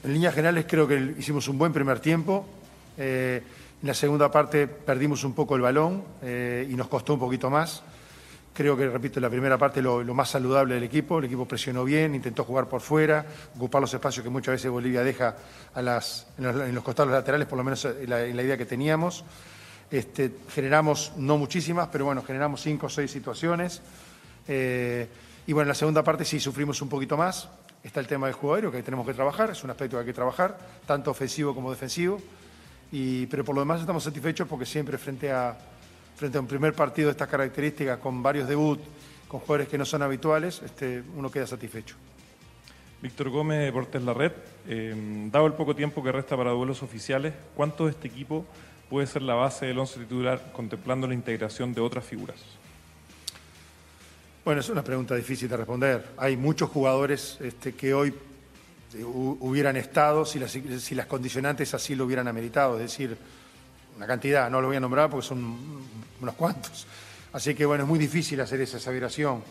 en 0.04 0.14
líneas 0.14 0.34
generales 0.34 0.66
creo 0.70 0.88
que 0.88 1.16
hicimos 1.18 1.50
un 1.50 1.58
buen 1.58 1.74
primer 1.74 2.00
tiempo. 2.00 2.46
Eh, 2.98 3.44
en 3.82 3.88
la 3.88 3.94
segunda 3.94 4.32
parte 4.32 4.68
perdimos 4.68 5.26
un 5.26 5.34
poco 5.34 5.58
el 5.58 5.62
balón 5.62 6.04
eh, 6.22 6.66
y 6.70 6.76
nos 6.76 6.88
costó 6.88 7.16
un 7.16 7.20
poquito 7.20 7.50
más. 7.50 7.84
Creo 8.54 8.76
que, 8.76 8.90
repito, 8.90 9.20
la 9.22 9.30
primera 9.30 9.58
parte 9.58 9.82
lo, 9.82 10.04
lo, 10.04 10.14
más 10.14 10.30
saludable 10.30 10.76
del 10.76 10.84
equipo. 10.84 11.20
El 11.20 11.26
equipo 11.26 11.48
presionó 11.48 11.86
bien, 11.86 12.14
intentó 12.14 12.44
jugar 12.44 12.68
por 12.68 12.82
fuera, 12.82 13.26
ocupar 13.56 13.82
los 13.82 13.94
espacios 13.94 14.24
que 14.24 14.30
muchas 14.30 14.54
veces 14.54 14.70
Bolivia 14.70 15.04
deja 15.04 15.36
a 15.74 15.82
las, 15.82 16.28
en, 16.38 16.44
los, 16.44 16.56
en 16.68 16.76
los 16.76 16.84
costados 16.84 17.12
laterales, 17.12 17.48
por 17.48 17.58
lo 17.58 17.64
menos 17.64 17.86
en 17.86 18.10
la, 18.10 18.26
en 18.26 18.36
la 18.36 18.44
idea 18.44 18.58
que 18.58 18.66
teníamos. 18.66 19.24
Este, 19.90 20.32
generamos, 20.50 21.14
no 21.18 21.38
muchísimas, 21.38 21.88
pero 21.90 22.06
bueno, 22.06 22.24
generamos 22.24 22.62
cinco 22.62 22.88
o 22.88 22.90
seis 22.90 23.10
situaciones. 23.10 23.82
Eh, 24.48 25.08
y 25.48 25.54
bueno, 25.54 25.64
en 25.64 25.70
la 25.70 25.76
segunda 25.76 26.04
parte 26.04 26.26
sí 26.26 26.40
sufrimos 26.40 26.82
un 26.82 26.90
poquito 26.90 27.16
más. 27.16 27.50
Está 27.84 28.00
el 28.00 28.08
tema 28.08 28.28
del 28.28 28.36
juego 28.36 28.56
aéreo 28.56 28.72
que 28.72 28.84
tenemos 28.84 29.08
que 29.08 29.14
trabajar, 29.14 29.50
es 29.50 29.64
un 29.64 29.70
aspecto 29.70 29.98
que 29.98 30.02
hay 30.02 30.06
que 30.06 30.14
trabajar, 30.14 30.58
tanto 30.86 31.12
ofensivo 31.12 31.56
como 31.56 31.72
defensivo. 31.72 32.22
Y, 32.92 33.26
pero 33.28 33.44
por 33.44 33.56
lo 33.56 33.62
demás 33.62 33.82
estamos 33.82 34.04
satisfechos 34.04 34.48
porque 34.48 34.66
siempre 34.66 34.98
frente 34.98 35.32
a, 35.32 35.58
frente 36.22 36.38
a 36.38 36.42
un 36.42 36.46
primer 36.46 36.76
partido 36.76 37.08
de 37.08 37.14
estas 37.14 37.28
características, 37.28 37.98
con 37.98 38.22
varios 38.22 38.48
debuts, 38.48 38.84
con 39.28 39.40
jugadores 39.40 39.68
que 39.68 39.76
no 39.76 39.86
son 39.86 40.04
habituales, 40.04 40.62
este, 40.64 41.02
uno 41.16 41.32
queda 41.32 41.48
satisfecho. 41.48 41.96
Víctor 43.02 43.32
Gómez, 43.32 43.66
Deportes 43.66 44.04
La 44.04 44.14
Red. 44.14 44.34
Eh, 44.68 44.94
dado 45.32 45.48
el 45.48 45.54
poco 45.54 45.76
tiempo 45.76 46.04
que 46.04 46.12
resta 46.12 46.38
para 46.38 46.52
duelos 46.52 46.84
oficiales, 46.84 47.34
¿cuánto 47.56 47.86
de 47.86 47.94
este 47.94 48.08
equipo 48.08 48.46
puede 48.88 49.08
ser 49.08 49.24
la 49.24 49.34
base 49.34 49.66
del 49.66 49.80
once 49.80 50.00
titular 50.00 50.52
contemplando 50.54 51.08
la 51.08 51.16
integración 51.16 51.74
de 51.74 51.82
otras 51.82 52.06
figuras? 52.06 52.38
Bueno, 54.46 54.62
es 54.62 54.70
una 54.70 54.84
pregunta 54.84 55.16
difícil 55.16 55.50
de 55.50 55.58
responder. 55.58 56.06
Hay 56.18 56.38
muchos 56.38 56.70
jugadores 56.70 57.40
este, 57.42 57.74
que 57.74 57.96
hoy 57.96 58.14
hubieran 59.40 59.76
estado 59.76 60.24
si 60.24 60.38
las, 60.38 60.52
si 60.52 60.94
las, 60.94 61.08
condicionantes 61.08 61.74
así 61.74 61.96
lo 61.96 62.06
hubieran 62.06 62.28
ameritado, 62.28 62.76
es 62.76 62.92
decir, 62.92 63.18
una 63.98 64.06
cantidad, 64.06 64.52
no 64.52 64.62
lo 64.62 64.68
voy 64.68 64.78
a 64.78 64.80
nombrar 64.80 65.10
porque 65.10 65.26
son 65.26 65.58
unos 66.22 66.36
cuantos. 66.36 66.88
Así 67.34 67.56
que 67.56 67.66
bueno, 67.66 67.84
es 67.84 67.90
muy 67.90 68.00
difícil 68.00 68.40
hacer 68.42 68.62
esa 68.62 68.78
aseveración. 68.78 69.44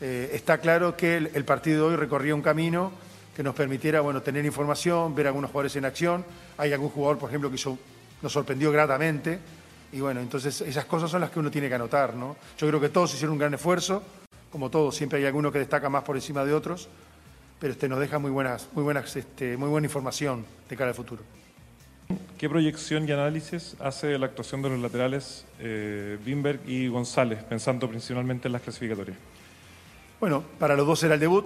Eh, 0.00 0.30
está 0.32 0.58
claro 0.58 0.96
que 0.96 1.16
el, 1.16 1.30
el, 1.34 1.44
partido 1.44 1.88
de 1.88 1.94
hoy 1.94 1.96
recorría 1.96 2.34
un 2.34 2.42
camino 2.42 2.92
que 3.34 3.42
nos 3.42 3.54
permitiera 3.54 4.00
bueno, 4.00 4.20
tener 4.22 4.44
información, 4.44 5.14
ver 5.14 5.26
a 5.26 5.28
algunos 5.30 5.50
jugadores 5.50 5.76
en 5.76 5.84
acción. 5.84 6.24
Hay 6.58 6.72
algún 6.72 6.90
jugador, 6.90 7.18
por 7.18 7.28
ejemplo, 7.30 7.48
que 7.48 7.56
hizo, 7.56 7.78
nos 8.20 8.32
sorprendió 8.32 8.70
gratamente. 8.70 9.38
Y 9.92 10.00
bueno, 10.00 10.20
entonces 10.20 10.60
esas 10.62 10.84
cosas 10.86 11.10
son 11.10 11.20
las 11.20 11.30
que 11.30 11.38
uno 11.38 11.50
tiene 11.50 11.68
que 11.68 11.74
anotar. 11.74 12.14
¿no? 12.14 12.36
Yo 12.58 12.68
creo 12.68 12.80
que 12.80 12.88
todos 12.88 13.14
hicieron 13.14 13.32
un 13.32 13.38
gran 13.38 13.54
esfuerzo, 13.54 14.02
como 14.50 14.70
todos, 14.70 14.94
siempre 14.96 15.18
hay 15.18 15.26
alguno 15.26 15.50
que 15.50 15.58
destaca 15.58 15.88
más 15.88 16.02
por 16.02 16.16
encima 16.16 16.44
de 16.44 16.52
otros 16.52 16.88
pero 17.62 17.74
este 17.74 17.88
nos 17.88 18.00
deja 18.00 18.18
muy 18.18 18.32
buenas, 18.32 18.68
muy 18.72 18.82
buenas, 18.82 19.14
este, 19.14 19.56
muy 19.56 19.68
buena 19.68 19.86
información 19.86 20.44
de 20.68 20.76
cara 20.76 20.88
al 20.88 20.96
futuro. 20.96 21.22
¿Qué 22.42 22.48
proyección 22.48 23.08
y 23.08 23.12
análisis 23.12 23.76
hace 23.78 24.08
de 24.08 24.18
la 24.18 24.26
actuación 24.26 24.62
de 24.62 24.70
los 24.70 24.80
laterales 24.80 25.44
eh, 25.60 26.18
Bimberg 26.24 26.58
y 26.66 26.88
González, 26.88 27.38
pensando 27.44 27.88
principalmente 27.88 28.48
en 28.48 28.52
las 28.52 28.62
clasificatorias? 28.62 29.16
Bueno, 30.18 30.42
para 30.58 30.74
los 30.74 30.84
dos 30.84 31.00
era 31.04 31.14
el 31.14 31.20
debut. 31.20 31.44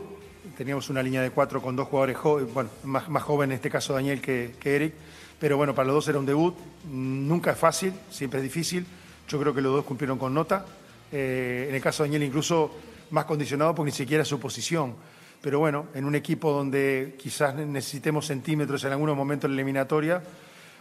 Teníamos 0.57 0.89
una 0.89 1.03
línea 1.03 1.21
de 1.21 1.29
cuatro 1.33 1.61
con 1.61 1.77
dos 1.77 1.89
jugadores 1.89 2.17
jóvenes, 2.17 2.55
bueno, 2.55 2.71
más, 2.85 3.11
más 3.11 3.23
joven 3.25 3.51
en 3.51 3.57
este 3.57 3.69
caso 3.69 3.93
Daniel 3.93 4.23
que, 4.23 4.55
que 4.59 4.75
Eric, 4.75 4.95
pero 5.39 5.59
bueno, 5.59 5.75
para 5.75 5.85
los 5.85 5.97
dos 5.97 6.09
era 6.09 6.19
un 6.19 6.25
debut. 6.25 6.55
Nunca 6.91 7.51
es 7.51 7.59
fácil, 7.59 7.93
siempre 8.09 8.39
es 8.39 8.45
difícil. 8.45 8.87
Yo 9.29 9.39
creo 9.39 9.55
que 9.55 9.61
los 9.61 9.75
dos 9.75 9.85
cumplieron 9.85 10.17
con 10.17 10.33
nota. 10.33 10.65
Eh, 11.13 11.67
en 11.69 11.75
el 11.75 11.83
caso 11.83 12.05
de 12.05 12.09
Daniel 12.09 12.23
incluso 12.23 12.75
más 13.11 13.27
condicionado 13.27 13.75
porque 13.75 13.91
ni 13.91 13.95
siquiera 13.95 14.25
su 14.25 14.41
posición 14.41 14.95
pero 15.43 15.59
bueno, 15.59 15.87
en 15.95 16.07
un 16.07 16.15
equipo 16.15 16.51
donde 16.51 17.15
quizás 17.19 17.55
necesitemos 17.55 18.27
centímetros 18.27 18.83
en 18.85 18.93
algunos 18.93 19.15
momentos 19.15 19.49
de 19.49 19.55
la 19.55 19.61
eliminatoria, 19.61 20.21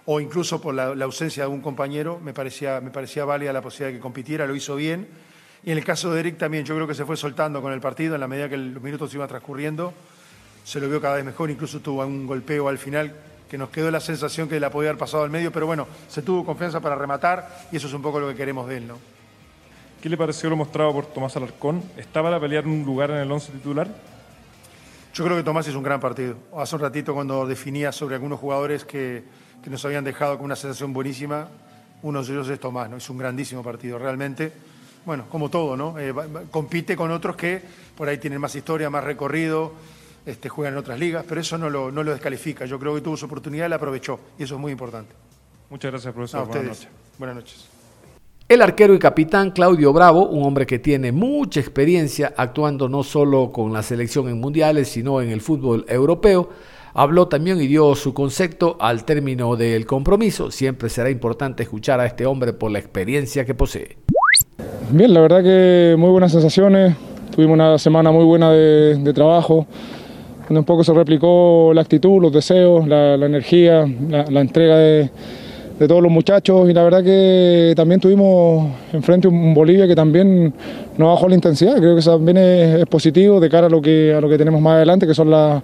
o 0.06 0.20
incluso 0.20 0.62
por 0.62 0.74
la, 0.74 0.94
la, 0.94 1.06
ausencia 1.06 1.42
de 1.42 1.46
algún 1.46 1.62
compañero, 1.62 2.20
me 2.24 2.34
parecía, 2.34 2.80
me 2.82 2.92
parecía 2.92 3.26
válida 3.26 3.52
la 3.52 3.62
posibilidad 3.62 3.90
de 3.90 3.98
que 3.98 4.02
compitiera, 4.02 4.46
lo 4.46 4.56
hizo 4.56 4.76
bien. 4.76 5.08
Y 5.64 5.72
en 5.72 5.78
el 5.78 5.84
caso 5.84 6.14
de 6.14 6.20
Eric 6.20 6.38
también, 6.38 6.64
yo 6.64 6.76
creo 6.76 6.88
que 6.88 6.94
se 6.94 7.06
fue 7.06 7.18
soltando 7.18 7.62
con 7.62 7.74
el 7.74 7.82
partido 7.82 8.14
en 8.16 8.22
la 8.22 8.28
medida 8.28 8.48
que 8.48 8.58
los 8.58 8.84
minutos 8.84 9.14
iban 9.16 9.28
transcurriendo, 9.28 9.94
se 10.64 10.80
lo 10.80 10.88
vio 10.88 11.02
cada 11.02 11.16
vez 11.16 11.26
mejor, 11.26 11.50
incluso 11.50 11.80
tuvo 11.80 12.06
un 12.06 12.28
golpeo 12.28 12.68
al 12.68 12.78
final 12.78 13.16
que 13.50 13.58
nos 13.58 13.70
quedó 13.70 13.90
la 13.90 14.00
sensación 14.00 14.48
que 14.50 14.60
la 14.60 14.70
podía 14.70 14.90
haber 14.90 15.00
pasado 15.00 15.24
al 15.24 15.30
medio, 15.30 15.52
pero 15.52 15.66
bueno, 15.66 15.88
se 16.08 16.22
tuvo 16.22 16.46
confianza 16.46 16.80
para 16.80 16.96
rematar 16.96 17.68
y 17.72 17.78
eso 17.78 17.88
es 17.88 17.94
un 17.94 18.02
poco 18.02 18.20
lo 18.20 18.28
que 18.28 18.36
queremos 18.36 18.68
de 18.68 18.78
él, 18.78 18.88
¿no? 18.88 18.98
¿Qué 20.02 20.10
le 20.10 20.18
pareció 20.18 20.50
lo 20.52 20.56
mostrado 20.56 20.94
por 20.94 21.08
Tomás 21.08 21.36
Alarcón? 21.36 21.84
¿Está 21.98 22.22
para 22.22 22.40
pelear 22.40 22.68
un 22.68 22.84
lugar 22.84 23.10
en 23.10 23.18
el 23.18 23.32
once 23.32 23.52
titular? 23.52 23.88
Yo 25.14 25.24
creo 25.24 25.38
que 25.38 25.44
Tomás 25.44 25.68
hizo 25.68 25.78
un 25.78 25.84
gran 25.84 26.00
partido. 26.00 26.36
Hace 26.56 26.76
un 26.76 26.82
ratito 26.82 27.14
cuando 27.16 27.48
definía 27.48 27.92
sobre 27.92 28.16
algunos 28.16 28.40
jugadores 28.40 28.86
que, 28.86 29.24
que 29.66 29.72
nos 29.72 29.84
habían 29.84 30.04
dejado 30.04 30.38
con 30.38 30.46
una 30.46 30.56
sensación 30.56 30.94
buenísima, 30.94 31.48
uno 32.04 32.24
de 32.24 32.32
ellos 32.32 32.48
es 32.50 32.60
Tomás, 32.60 32.88
¿no? 32.88 32.98
Hizo 32.98 33.12
un 33.14 33.18
grandísimo 33.18 33.64
partido, 33.64 33.98
realmente. 33.98 34.52
Bueno, 35.04 35.26
como 35.28 35.50
todo, 35.50 35.76
¿no? 35.76 35.98
Eh, 35.98 36.14
compite 36.52 36.96
con 36.96 37.10
otros 37.10 37.36
que 37.36 37.64
por 37.98 38.08
ahí 38.08 38.20
tienen 38.20 38.40
más 38.40 38.56
historia, 38.56 38.92
más 38.92 39.04
recorrido, 39.04 39.74
este, 40.24 40.50
juegan 40.50 40.76
en 40.76 40.78
otras 40.78 41.00
ligas, 41.00 41.26
pero 41.28 41.42
eso 41.42 41.58
no 41.58 41.72
lo, 41.72 41.92
no 41.92 42.04
lo 42.04 42.12
descalifica. 42.12 42.66
Yo 42.66 42.78
creo 42.78 42.94
que 42.94 43.02
tuvo 43.02 43.18
su 43.18 43.26
oportunidad 43.26 43.66
y 43.66 43.70
la 43.70 43.78
aprovechó, 43.78 44.20
y 44.38 44.44
eso 44.44 44.54
es 44.54 44.62
muy 44.62 44.72
importante. 44.72 45.16
Muchas 45.72 45.92
gracias, 45.92 46.14
profesor. 46.14 46.42
A 46.42 46.44
ustedes. 46.44 46.64
Buenas 46.64 46.78
noches. 46.78 46.90
Buenas 47.18 47.36
noches. 47.36 47.66
El 48.48 48.62
arquero 48.62 48.94
y 48.94 49.00
capitán 49.00 49.50
Claudio 49.50 49.92
Bravo, 49.92 50.28
un 50.28 50.46
hombre 50.46 50.68
que 50.68 50.78
tiene 50.78 51.12
mucha 51.12 51.60
experiencia 51.60 52.36
actuando 52.38 52.88
no 52.88 53.02
solo 53.02 53.52
con 53.52 53.74
la 53.74 53.82
selección 53.82 54.30
en 54.30 54.40
mundiales, 54.40 54.90
sino 54.90 55.20
en 55.22 55.32
el 55.32 55.42
fútbol 55.42 55.84
europeo, 55.90 56.52
habló 56.96 57.28
también 57.28 57.62
y 57.62 57.68
dio 57.68 57.94
su 57.94 58.14
concepto 58.14 58.78
al 58.80 59.04
término 59.04 59.56
del 59.56 59.86
compromiso. 59.86 60.50
Siempre 60.50 60.90
será 60.90 61.12
importante 61.12 61.64
escuchar 61.64 62.00
a 62.00 62.06
este 62.06 62.26
hombre 62.26 62.54
por 62.54 62.72
la 62.72 62.80
experiencia 62.80 63.46
que 63.46 63.54
posee. 63.54 63.98
Bien, 64.90 65.14
la 65.14 65.22
verdad 65.22 65.44
que 65.44 65.96
muy 65.98 66.10
buenas 66.10 66.32
sensaciones. 66.32 66.96
Tuvimos 67.36 67.56
una 67.56 67.78
semana 67.78 68.12
muy 68.12 68.24
buena 68.24 68.52
de, 68.52 68.96
de 68.96 69.14
trabajo, 69.14 69.68
donde 70.48 70.60
un 70.60 70.66
poco 70.66 70.84
se 70.84 70.94
replicó 70.94 71.72
la 71.74 71.82
actitud, 71.82 72.22
los 72.22 72.32
deseos, 72.32 72.88
la, 72.88 73.18
la 73.18 73.26
energía, 73.26 73.86
la, 74.10 74.24
la 74.24 74.42
entrega 74.42 74.78
de 74.78 75.10
de 75.78 75.90
todos 75.90 76.02
los 76.02 76.10
muchachos 76.10 76.70
y 76.70 76.74
la 76.74 76.84
verdad 76.84 77.04
que 77.04 77.74
también 77.76 78.00
tuvimos 78.00 78.72
enfrente 78.94 79.28
un 79.28 79.54
Bolivia 79.54 79.86
que 79.86 79.94
también 79.94 80.54
no 80.98 81.10
bajó 81.10 81.28
la 81.28 81.36
intensidad, 81.36 81.76
creo 81.76 81.96
que 81.96 82.00
eso 82.00 82.14
también 82.14 82.38
es, 82.38 82.80
es, 82.80 82.86
positivo 82.86 83.42
de 83.42 83.50
cara 83.50 83.68
a 83.68 83.70
lo 83.70 83.82
que, 83.82 84.14
a 84.14 84.22
lo 84.22 84.30
que 84.30 84.38
tenemos 84.38 84.62
más 84.62 84.76
adelante, 84.76 85.06
que 85.06 85.14
son 85.14 85.30
la, 85.30 85.62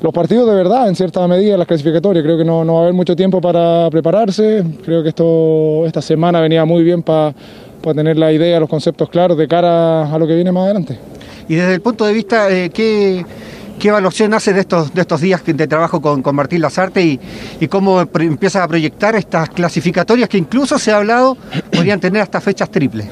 los 0.00 0.12
partidos 0.12 0.48
de 0.48 0.54
verdad 0.54 0.88
en 0.88 0.94
cierta 0.94 1.26
medida, 1.26 1.56
las 1.56 1.66
clasificatorias, 1.66 2.24
creo 2.24 2.38
que 2.38 2.44
no, 2.44 2.64
no 2.64 2.74
va 2.74 2.80
a 2.80 2.82
haber 2.84 2.94
mucho 2.94 3.16
tiempo 3.16 3.40
para 3.40 3.88
prepararse, 3.90 4.64
creo 4.84 5.02
que 5.02 5.08
esto, 5.08 5.84
esta 5.86 6.00
semana 6.02 6.40
venía 6.40 6.64
muy 6.64 6.82
bien 6.84 7.02
para 7.02 7.34
pa 7.82 7.94
tener 7.94 8.16
la 8.16 8.32
idea, 8.32 8.58
los 8.60 8.68
conceptos 8.68 9.08
claros 9.08 9.38
de 9.38 9.46
cara 9.46 10.12
a 10.12 10.18
lo 10.18 10.26
que 10.26 10.34
viene 10.34 10.52
más 10.52 10.64
adelante. 10.64 10.98
Y 11.48 11.54
desde 11.54 11.74
el 11.74 11.80
punto 11.80 12.04
de 12.04 12.12
vista, 12.12 12.50
eh, 12.50 12.70
¿qué, 12.70 13.24
¿Qué 13.78 13.88
evaluación 13.88 14.34
hace 14.34 14.52
de 14.52 14.60
estos, 14.60 14.92
de 14.92 15.02
estos 15.02 15.20
días 15.20 15.40
de 15.44 15.66
trabajo 15.68 16.02
con, 16.02 16.20
con 16.20 16.34
Martín 16.34 16.60
Lazarte 16.60 17.00
y, 17.00 17.20
y 17.60 17.68
cómo 17.68 18.00
empiezas 18.00 18.62
a 18.62 18.68
proyectar 18.68 19.14
estas 19.14 19.50
clasificatorias 19.50 20.28
que 20.28 20.36
incluso 20.36 20.80
se 20.80 20.90
ha 20.90 20.96
hablado 20.96 21.36
podrían 21.70 22.00
tener 22.00 22.20
hasta 22.20 22.40
fechas 22.40 22.68
triples? 22.70 23.06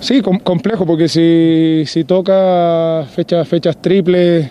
Sí, 0.00 0.22
com 0.22 0.38
complejo, 0.38 0.86
porque 0.86 1.08
si, 1.08 1.82
si 1.86 2.04
toca 2.04 3.04
fechas, 3.12 3.48
fechas 3.48 3.76
triples 3.82 4.48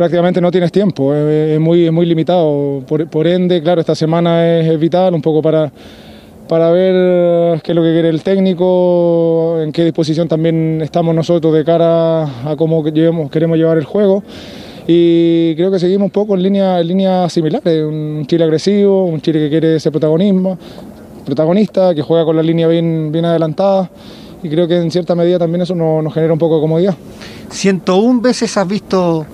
prácticamente 0.00 0.40
no 0.40 0.50
tienes 0.50 0.72
tiempo, 0.72 1.14
es, 1.14 1.56
es 1.56 1.60
muy, 1.60 1.84
es 1.84 1.92
muy 1.92 2.06
limitado. 2.06 2.82
Por, 2.88 3.06
por, 3.08 3.26
ende, 3.26 3.60
claro, 3.60 3.82
esta 3.82 3.94
semana 3.94 4.48
es, 4.48 4.66
es 4.66 4.80
vital 4.80 5.12
un 5.12 5.20
poco 5.20 5.42
para 5.42 5.70
para 6.48 6.70
ver 6.70 7.60
qué 7.60 7.72
es 7.72 7.76
lo 7.76 7.82
que 7.82 7.92
quiere 7.92 8.08
el 8.08 8.22
técnico, 8.22 9.58
en 9.60 9.72
qué 9.72 9.84
disposición 9.84 10.26
también 10.26 10.80
estamos 10.80 11.14
nosotros 11.14 11.52
de 11.52 11.66
cara 11.66 12.22
a 12.22 12.56
cómo 12.56 12.82
llevemos, 12.88 13.30
queremos 13.30 13.58
llevar 13.58 13.76
el 13.76 13.84
juego. 13.84 14.22
Y 14.86 15.54
creo 15.56 15.70
que 15.70 15.78
seguimos 15.78 16.06
un 16.06 16.10
poco 16.10 16.34
en 16.34 16.44
línea, 16.44 16.80
en 16.80 16.88
línea 16.88 17.28
similares, 17.28 17.84
un 17.84 18.24
Chile 18.26 18.44
agresivo, 18.44 19.04
un 19.04 19.20
Chile 19.20 19.38
que 19.38 19.50
quiere 19.50 19.78
ser 19.78 19.92
protagonismo, 19.92 20.56
protagonista, 21.26 21.94
que 21.94 22.00
juega 22.00 22.24
con 22.24 22.36
la 22.36 22.42
línea 22.42 22.66
bien, 22.68 23.12
bien 23.12 23.26
adelantada 23.26 23.90
y 24.42 24.48
creo 24.48 24.66
que 24.66 24.78
en 24.78 24.90
cierta 24.90 25.14
medida 25.14 25.38
también 25.38 25.60
eso 25.60 25.74
nos, 25.74 26.02
nos 26.02 26.14
genera 26.14 26.32
un 26.32 26.38
poco 26.38 26.54
de 26.54 26.60
comodidad. 26.62 26.96
101 27.50 28.20
veces 28.22 28.56
has 28.56 28.66
visto 28.66 29.26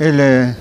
el, 0.00 0.54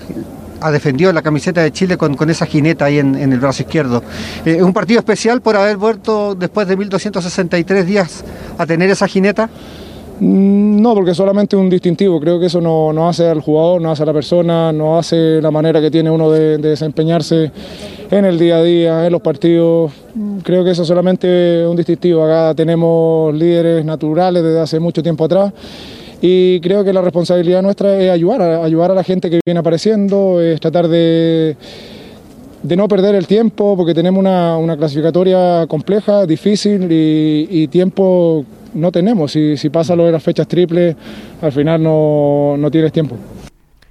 ha 0.61 0.71
defendido 0.71 1.11
la 1.13 1.21
camiseta 1.21 1.61
de 1.61 1.71
Chile 1.71 1.97
con, 1.97 2.29
esa 2.29 2.45
jineta 2.45 2.85
ahí 2.85 2.99
en, 2.99 3.15
el 3.15 3.39
brazo 3.39 3.63
izquierdo. 3.63 4.03
Eh, 4.45 4.61
¿Un 4.61 4.73
partido 4.73 4.99
especial 4.99 5.41
por 5.41 5.55
haber 5.55 5.77
vuelto 5.77 6.35
después 6.35 6.67
de 6.67 6.75
1263 6.77 7.85
días 7.85 8.23
a 8.57 8.65
tener 8.65 8.89
esa 8.89 9.07
jineta? 9.07 9.49
Mm, 10.19 10.81
No, 10.81 10.93
porque 10.93 11.13
solamente 11.13 11.55
un 11.55 11.69
distintivo. 11.69 12.19
Creo 12.19 12.39
que 12.39 12.47
eso 12.47 12.61
no, 12.61 13.07
hace 13.07 13.27
al 13.27 13.41
jugador, 13.41 13.81
no 13.81 13.91
hace 13.91 14.03
a 14.03 14.05
la 14.05 14.13
persona, 14.13 14.71
no 14.71 14.97
hace 14.97 15.41
la 15.41 15.51
manera 15.51 15.81
que 15.81 15.91
tiene 15.91 16.11
uno 16.11 16.29
de, 16.31 16.57
de 16.57 16.69
desempeñarse 16.69 17.51
en 18.11 18.25
el 18.25 18.37
día 18.37 18.57
a 18.57 18.63
día, 18.63 19.05
en 19.05 19.11
los 19.11 19.21
partidos. 19.21 19.91
Creo 20.43 20.63
que 20.63 20.71
eso 20.71 20.81
es 20.81 20.87
solamente 20.87 21.65
un 21.65 21.75
distintivo. 21.75 22.23
Acá 22.23 22.53
tenemos 22.55 23.33
líderes 23.33 23.85
naturales 23.85 24.43
desde 24.43 24.59
hace 24.59 24.79
mucho 24.79 25.01
tiempo 25.01 25.25
atrás. 25.25 25.53
Y 26.21 26.59
creo 26.59 26.83
que 26.83 26.91
la 26.91 27.01
responsabilidad 27.01 27.61
nuestra 27.61 27.97
es 27.97 28.11
ayudar, 28.11 28.41
ayudar 28.41 28.91
a 28.91 28.95
la 28.95 29.03
gente 29.03 29.29
que 29.29 29.39
viene 29.45 29.59
apareciendo, 29.59 30.41
es 30.41 30.59
tratar 30.59 30.87
de, 30.87 31.55
de 32.61 32.75
no 32.75 32.87
perder 32.87 33.15
el 33.15 33.25
tiempo, 33.25 33.77
porque 33.77 33.93
tenemos 33.93 34.19
una, 34.19 34.57
una 34.57 34.75
clasificatoria 34.75 35.65
compleja, 35.67 36.25
difícil 36.25 36.91
y, 36.91 37.47
y 37.49 37.67
tiempo 37.67 38.45
no 38.73 38.91
tenemos. 38.91 39.31
Si, 39.31 39.55
si 39.55 39.69
pasa 39.69 39.95
lo 39.95 40.05
de 40.05 40.11
las 40.11 40.23
fechas 40.23 40.47
triples, 40.47 40.95
al 41.41 41.51
final 41.51 41.81
no, 41.81 42.55
no 42.57 42.69
tienes 42.69 42.91
tiempo. 42.91 43.15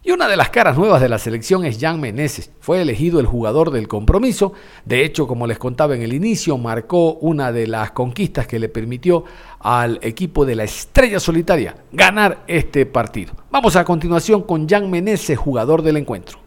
Y 0.08 0.10
una 0.10 0.26
de 0.26 0.38
las 0.38 0.48
caras 0.48 0.78
nuevas 0.78 1.02
de 1.02 1.08
la 1.10 1.18
selección 1.18 1.66
es 1.66 1.76
Jan 1.78 2.00
Meneses. 2.00 2.50
Fue 2.60 2.80
elegido 2.80 3.20
el 3.20 3.26
jugador 3.26 3.70
del 3.70 3.88
compromiso. 3.88 4.54
De 4.86 5.04
hecho, 5.04 5.26
como 5.26 5.46
les 5.46 5.58
contaba 5.58 5.94
en 5.94 6.00
el 6.00 6.14
inicio, 6.14 6.56
marcó 6.56 7.16
una 7.16 7.52
de 7.52 7.66
las 7.66 7.90
conquistas 7.90 8.46
que 8.46 8.58
le 8.58 8.70
permitió 8.70 9.24
al 9.60 9.98
equipo 10.00 10.46
de 10.46 10.54
la 10.54 10.64
Estrella 10.64 11.20
Solitaria 11.20 11.76
ganar 11.92 12.42
este 12.46 12.86
partido. 12.86 13.34
Vamos 13.50 13.76
a 13.76 13.84
continuación 13.84 14.44
con 14.44 14.66
Jan 14.66 14.88
Meneses, 14.90 15.36
jugador 15.36 15.82
del 15.82 15.98
encuentro. 15.98 16.38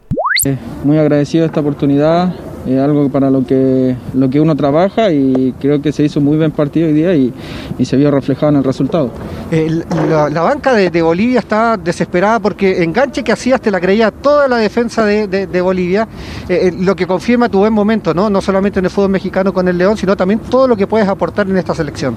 Eh, 0.43 0.57
Muy 0.83 0.97
agradecido 0.97 1.43
de 1.43 1.49
esta 1.49 1.59
oportunidad, 1.59 2.33
es 2.67 2.79
algo 2.79 3.09
para 3.09 3.29
lo 3.29 3.45
que, 3.45 3.95
lo 4.13 4.29
que 4.29 4.39
uno 4.39 4.55
trabaja 4.55 5.11
y 5.11 5.53
creo 5.59 5.81
que 5.81 5.91
se 5.91 6.03
hizo 6.03 6.21
muy 6.21 6.37
buen 6.37 6.51
partido 6.51 6.87
hoy 6.87 6.93
día 6.93 7.15
y, 7.15 7.33
y 7.79 7.85
se 7.85 7.97
vio 7.97 8.11
reflejado 8.11 8.51
en 8.51 8.57
el 8.57 8.63
resultado. 8.63 9.09
Eh, 9.51 9.81
la, 10.09 10.29
la 10.29 10.41
banca 10.41 10.73
de, 10.73 10.89
de 10.89 11.01
Bolivia 11.01 11.39
está 11.39 11.77
desesperada 11.77 12.39
porque 12.39 12.83
enganche 12.83 13.23
que 13.23 13.31
hacías 13.31 13.59
te 13.61 13.71
la 13.71 13.79
creía 13.79 14.11
toda 14.11 14.47
la 14.47 14.57
defensa 14.57 15.03
de, 15.05 15.27
de- 15.27 15.47
de 15.47 15.61
Bolivia, 15.61 16.07
eh, 16.47 16.67
eh, 16.67 16.73
lo 16.79 16.95
que 16.95 17.07
confirma 17.07 17.49
tu 17.49 17.59
buen 17.59 17.73
momento, 17.73 18.13
¿no? 18.13 18.29
no 18.29 18.41
solamente 18.41 18.79
en 18.79 18.85
el 18.85 18.91
fútbol 18.91 19.09
mexicano 19.09 19.51
con 19.53 19.67
el 19.67 19.77
León, 19.77 19.97
sino 19.97 20.15
también 20.15 20.39
todo 20.49 20.67
lo 20.67 20.75
que 20.77 20.85
puedes 20.87 21.07
aportar 21.07 21.49
en 21.49 21.57
esta 21.57 21.73
selección. 21.73 22.15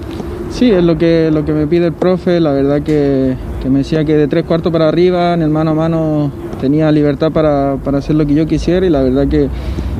Sí, 0.51 0.71
es 0.71 0.83
lo 0.83 0.97
que, 0.97 1.29
lo 1.33 1.43
que 1.43 1.51
me 1.51 1.67
pide 1.67 1.87
el 1.87 1.93
profe, 1.93 2.39
la 2.39 2.51
verdad 2.51 2.81
que, 2.81 3.35
que 3.61 3.69
me 3.69 3.79
decía 3.79 4.05
que 4.05 4.15
de 4.15 4.27
tres 4.27 4.45
cuartos 4.45 4.71
para 4.71 4.87
arriba, 4.87 5.33
en 5.33 5.41
el 5.41 5.49
mano 5.49 5.71
a 5.71 5.73
mano, 5.73 6.31
tenía 6.61 6.89
libertad 6.91 7.31
para, 7.31 7.75
para 7.83 7.97
hacer 7.97 8.15
lo 8.15 8.25
que 8.25 8.35
yo 8.35 8.45
quisiera 8.45 8.85
y 8.85 8.89
la 8.89 9.01
verdad 9.01 9.27
que, 9.27 9.49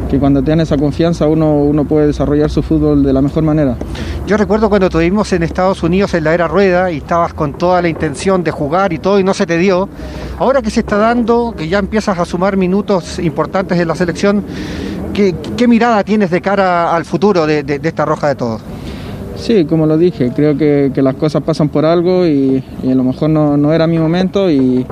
que 0.09 0.19
cuando 0.19 0.41
dan 0.41 0.59
esa 0.61 0.77
confianza 0.77 1.27
uno, 1.27 1.55
uno 1.57 1.85
puede 1.85 2.07
desarrollar 2.07 2.49
su 2.49 2.61
fútbol 2.61 3.03
de 3.03 3.11
la 3.13 3.21
mejor 3.21 3.43
manera. 3.43 3.75
Yo 4.27 4.37
recuerdo 4.37 4.69
cuando 4.69 4.89
tuvimos 4.89 5.31
en 5.33 5.43
Estados 5.43 5.83
Unidos 5.83 6.13
en 6.13 6.23
la 6.23 6.33
era 6.33 6.47
rueda 6.47 6.91
y 6.91 6.97
estabas 6.97 7.33
con 7.33 7.53
toda 7.53 7.81
la 7.81 7.89
intención 7.89 8.43
de 8.43 8.51
jugar 8.51 8.93
y 8.93 8.99
todo 8.99 9.19
y 9.19 9.23
no 9.23 9.33
se 9.33 9.45
te 9.45 9.57
dio. 9.57 9.87
Ahora 10.39 10.61
que 10.61 10.69
se 10.69 10.81
está 10.81 10.97
dando, 10.97 11.53
que 11.57 11.67
ya 11.67 11.79
empiezas 11.79 12.17
a 12.19 12.25
sumar 12.25 12.57
minutos 12.57 13.19
importantes 13.19 13.79
en 13.79 13.87
la 13.87 13.95
selección, 13.95 14.43
¿qué, 15.13 15.35
qué 15.57 15.67
mirada 15.67 16.03
tienes 16.03 16.29
de 16.31 16.41
cara 16.41 16.95
al 16.95 17.05
futuro 17.05 17.45
de, 17.45 17.63
de- 17.63 17.79
de 17.79 17.89
esta 17.89 18.05
roja 18.05 18.27
de 18.29 18.35
todos? 18.35 18.61
Sí, 19.37 19.65
como 19.65 19.85
lo 19.85 19.97
dije, 19.97 20.31
creo 20.33 20.57
que, 20.57 20.91
que 20.93 21.01
las 21.01 21.15
cosas 21.15 21.43
pasan 21.43 21.67
por 21.69 21.83
algo 21.85 22.25
y, 22.25 22.63
y 22.83 22.91
a 22.91 22.95
lo 22.95 23.03
mejor 23.03 23.29
no, 23.29 23.57
no 23.57 23.73
era 23.73 23.85
mi 23.85 23.99
momento 23.99 24.49
y, 24.49 24.85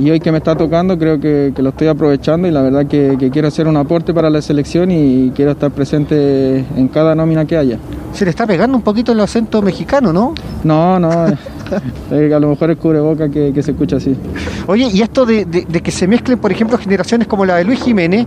y 0.00 0.10
hoy 0.10 0.18
que 0.18 0.32
me 0.32 0.38
está 0.38 0.56
tocando 0.56 0.98
creo 0.98 1.20
que, 1.20 1.52
que 1.54 1.62
lo 1.62 1.68
estoy 1.70 1.88
aprovechando 1.88 2.48
y 2.48 2.50
la 2.50 2.62
verdad 2.62 2.86
que, 2.86 3.16
que 3.18 3.30
quiero 3.30 3.48
hacer 3.48 3.68
un 3.68 3.76
aporte 3.76 4.14
para 4.14 4.30
la 4.30 4.40
selección 4.40 4.90
y 4.90 5.30
quiero 5.34 5.50
estar 5.50 5.70
presente 5.70 6.64
en 6.76 6.88
cada 6.88 7.14
nómina 7.14 7.44
que 7.44 7.56
haya. 7.56 7.78
Se 8.14 8.24
le 8.24 8.30
está 8.30 8.46
pegando 8.46 8.76
un 8.76 8.82
poquito 8.82 9.12
el 9.12 9.20
acento 9.20 9.60
mexicano, 9.60 10.12
¿no? 10.12 10.34
No, 10.64 10.98
no, 10.98 11.26
a 12.10 12.38
lo 12.40 12.48
mejor 12.48 12.70
es 12.70 12.76
cubreboca 12.78 13.28
que, 13.30 13.52
que 13.52 13.62
se 13.62 13.72
escucha 13.72 13.96
así. 13.96 14.14
Oye, 14.66 14.88
y 14.92 15.02
esto 15.02 15.24
de, 15.26 15.44
de- 15.44 15.66
de 15.68 15.80
que 15.80 15.90
se 15.90 16.06
mezclen, 16.06 16.38
por 16.38 16.50
ejemplo, 16.52 16.76
generaciones 16.78 17.26
como 17.28 17.44
la 17.44 17.56
de 17.56 17.64
Luis 17.64 17.82
Jiménez, 17.82 18.26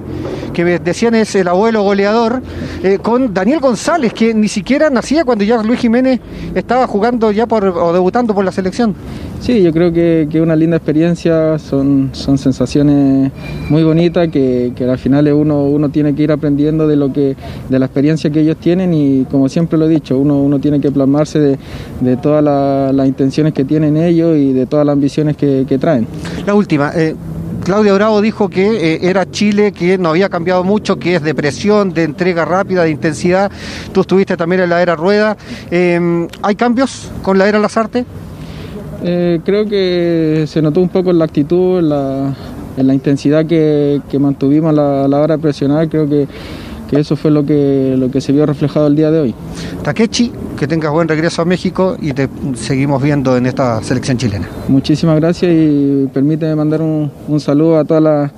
que 0.53 0.63
me 0.63 0.79
decían 0.79 1.15
es 1.15 1.36
el 1.36 1.47
abuelo 1.47 1.84
goleador, 1.84 2.41
eh, 2.84 2.99
con 3.01 3.34
Daniel 3.34 3.60
González, 3.60 4.13
que 4.13 4.34
ni 4.34 4.47
siquiera 4.47 4.89
nacía 4.89 5.23
cuando 5.25 5.43
ya 5.43 5.62
Luis 5.63 5.79
Jiménez 5.79 6.19
estaba 6.56 6.88
jugando 6.88 7.32
ya 7.32 7.45
por, 7.47 7.65
o 7.65 7.93
debutando 7.93 8.34
por 8.34 8.45
la 8.45 8.51
selección. 8.51 8.93
Sí, 9.39 9.62
yo 9.62 9.73
creo 9.73 9.91
que 9.91 10.27
es 10.32 10.41
una 10.41 10.56
linda 10.56 10.77
experiencia, 10.77 11.60
son, 11.60 12.10
son 12.13 12.38
sensaciones 12.38 13.29
muy 13.69 13.84
bonitas 13.84 14.29
que, 14.29 14.71
que 14.73 14.86
al 14.86 14.97
final 14.97 15.27
uno, 15.34 15.63
uno 15.65 15.89
tiene 15.89 16.15
que 16.15 16.23
ir 16.23 16.32
aprendiendo 16.32 16.88
de 16.88 16.95
lo 16.95 17.12
que 17.12 17.36
de 17.69 17.79
la 17.79 17.86
experiencia 17.86 18.29
que 18.29 18.39
ellos 18.39 18.56
tienen 18.58 18.93
y 18.93 19.25
como 19.29 19.49
siempre 19.49 19.77
lo 19.77 19.86
he 19.86 19.89
dicho, 19.89 20.17
uno, 20.17 20.39
uno 20.41 20.60
tiene 20.60 20.79
que 20.79 20.91
plasmarse 20.91 21.39
de, 21.39 21.58
de 21.99 22.15
todas 22.17 22.41
la- 22.43 22.91
las 22.93 23.08
intenciones 23.33 23.53
que 23.53 23.65
tienen 23.65 23.97
ellos 23.97 24.37
y 24.37 24.53
de 24.53 24.67
todas 24.67 24.85
las 24.85 24.93
ambiciones 24.93 25.35
que, 25.35 25.65
que 25.67 25.79
traen. 25.79 26.05
La 26.45 26.53
última, 26.53 26.91
eh, 26.95 27.15
Claudia 27.63 27.93
Bravo 27.93 28.21
dijo 28.21 28.47
que 28.47 28.93
eh, 28.93 28.99
era 29.01 29.29
Chile, 29.29 29.71
que 29.71 29.97
no 29.97 30.09
había 30.09 30.29
cambiado 30.29 30.63
mucho, 30.63 30.99
que 30.99 31.15
es 31.15 31.23
de 31.23 31.33
presión, 31.33 31.93
de 31.93 32.03
entrega 32.03 32.45
rápida, 32.45 32.83
de 32.83 32.91
intensidad. 32.91 33.51
Tú 33.91 34.01
estuviste 34.01 34.37
también 34.37 34.61
en 34.61 34.69
la 34.69 34.83
era 34.83 34.95
Rueda. 34.95 35.35
Eh, 35.71 36.27
¿Hay 36.43 36.55
cambios 36.55 37.09
con 37.23 37.39
la 37.39 37.47
era 37.47 37.57
Lazarte? 37.57 38.05
Eh, 39.03 39.39
creo 39.43 39.65
que 39.65 40.45
se 40.47 40.61
notó 40.61 40.79
un 40.79 40.89
poco 40.89 41.09
en 41.09 41.17
la 41.17 41.25
actitud, 41.25 41.79
en 41.79 41.89
la, 41.89 42.35
en 42.77 42.87
la 42.87 42.93
intensidad 42.93 43.47
que, 43.47 43.99
que 44.11 44.19
mantuvimos 44.19 44.69
a 44.69 44.73
la, 44.73 45.05
a 45.05 45.07
la 45.07 45.19
hora 45.19 45.37
de 45.37 45.41
presionar, 45.41 45.89
creo 45.89 46.07
que, 46.07 46.27
que 46.93 47.01
eso 47.01 47.15
fue 47.15 47.32
lo 47.32 47.45
que, 47.45 47.95
lo 47.97 48.12
que 48.12 48.21
se 48.21 48.32
vio 48.32 48.45
reflejado 48.45 48.88
el 48.88 48.95
día 48.95 49.10
de 49.10 49.19
hoy. 49.19 49.36
Takechi, 49.84 50.32
que 50.58 50.67
tengas 50.67 50.91
buen 50.91 51.08
regreso 51.08 51.41
a 51.41 51.45
México 51.45 51.97
y 51.99 52.13
te 52.13 52.29
seguimos 52.56 53.01
viendo 53.01 53.36
en 53.36 53.45
esta 53.45 53.82
selección 53.82 54.17
chilena. 54.17 54.47
Muchísimas 54.67 55.19
gracias 55.19 55.51
y 55.53 56.08
permíteme 56.13 56.56
mandar 56.56 56.82
un, 56.82 57.12
un 57.27 57.39
saludo 57.39 57.79
a 57.79 57.86
toda 57.86 57.99
la, 57.99 58.32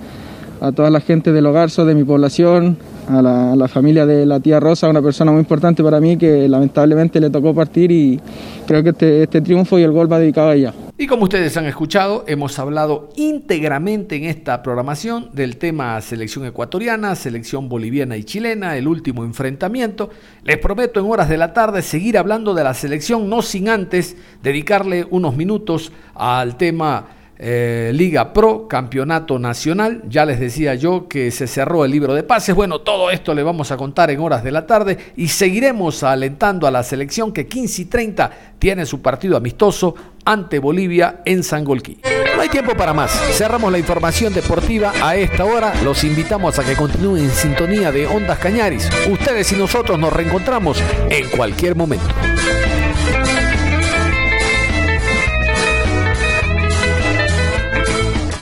a 0.61 0.71
toda 0.71 0.89
la 0.89 1.01
gente 1.01 1.31
del 1.31 1.45
Hogarzo, 1.45 1.85
de 1.85 1.95
mi 1.95 2.03
población, 2.03 2.77
a 3.09 3.21
la, 3.21 3.53
a 3.53 3.55
la 3.55 3.67
familia 3.67 4.05
de 4.05 4.25
la 4.25 4.39
tía 4.39 4.59
Rosa, 4.59 4.89
una 4.89 5.01
persona 5.01 5.31
muy 5.31 5.41
importante 5.41 5.83
para 5.83 5.99
mí 5.99 6.17
que 6.17 6.47
lamentablemente 6.47 7.19
le 7.19 7.29
tocó 7.29 7.53
partir 7.53 7.91
y 7.91 8.19
creo 8.65 8.81
que 8.81 8.89
este, 8.89 9.23
este 9.23 9.41
triunfo 9.41 9.77
y 9.77 9.83
el 9.83 9.91
gol 9.91 10.11
va 10.11 10.19
dedicado 10.19 10.49
a 10.49 10.55
ella. 10.55 10.73
Y 10.97 11.07
como 11.07 11.23
ustedes 11.23 11.57
han 11.57 11.65
escuchado, 11.65 12.23
hemos 12.25 12.57
hablado 12.57 13.09
íntegramente 13.17 14.15
en 14.15 14.23
esta 14.23 14.63
programación 14.63 15.29
del 15.33 15.57
tema 15.57 15.99
selección 15.99 16.45
ecuatoriana, 16.45 17.15
selección 17.15 17.67
boliviana 17.67 18.15
y 18.15 18.23
chilena, 18.23 18.77
el 18.77 18.87
último 18.87 19.25
enfrentamiento. 19.25 20.09
Les 20.43 20.57
prometo 20.57 21.01
en 21.01 21.11
horas 21.11 21.27
de 21.27 21.35
la 21.35 21.51
tarde 21.51 21.81
seguir 21.81 22.17
hablando 22.17 22.53
de 22.53 22.63
la 22.63 22.73
selección, 22.73 23.29
no 23.29 23.41
sin 23.41 23.67
antes 23.67 24.15
dedicarle 24.41 25.05
unos 25.09 25.35
minutos 25.35 25.91
al 26.13 26.55
tema 26.55 27.07
eh, 27.37 27.91
Liga 27.93 28.33
Pro, 28.33 28.67
Campeonato 28.67 29.39
Nacional. 29.39 30.03
Ya 30.07 30.25
les 30.25 30.39
decía 30.39 30.75
yo 30.75 31.07
que 31.07 31.31
se 31.31 31.47
cerró 31.47 31.85
el 31.85 31.91
libro 31.91 32.13
de 32.13 32.23
pases. 32.23 32.55
Bueno, 32.55 32.79
todo 32.79 33.11
esto 33.11 33.33
le 33.33 33.43
vamos 33.43 33.71
a 33.71 33.77
contar 33.77 34.11
en 34.11 34.19
horas 34.19 34.43
de 34.43 34.51
la 34.51 34.65
tarde 34.65 34.97
y 35.15 35.27
seguiremos 35.27 36.03
alentando 36.03 36.67
a 36.67 36.71
la 36.71 36.83
selección 36.83 37.31
que 37.31 37.47
15 37.47 37.81
y 37.81 37.85
30 37.85 38.31
tiene 38.59 38.85
su 38.85 39.01
partido 39.01 39.37
amistoso 39.37 39.95
ante 40.23 40.59
Bolivia 40.59 41.21
en 41.25 41.43
Sangolquí. 41.43 41.99
No 42.35 42.41
hay 42.41 42.49
tiempo 42.49 42.75
para 42.75 42.93
más. 42.93 43.11
Cerramos 43.37 43.71
la 43.71 43.79
información 43.79 44.33
deportiva 44.33 44.91
a 45.01 45.15
esta 45.15 45.45
hora. 45.45 45.73
Los 45.83 46.03
invitamos 46.03 46.59
a 46.59 46.63
que 46.63 46.75
continúen 46.75 47.25
en 47.25 47.31
sintonía 47.31 47.91
de 47.91 48.07
Ondas 48.07 48.39
Cañaris. 48.39 48.89
Ustedes 49.09 49.51
y 49.51 49.55
nosotros 49.55 49.99
nos 49.99 50.11
reencontramos 50.11 50.81
en 51.09 51.29
cualquier 51.29 51.75
momento. 51.75 52.07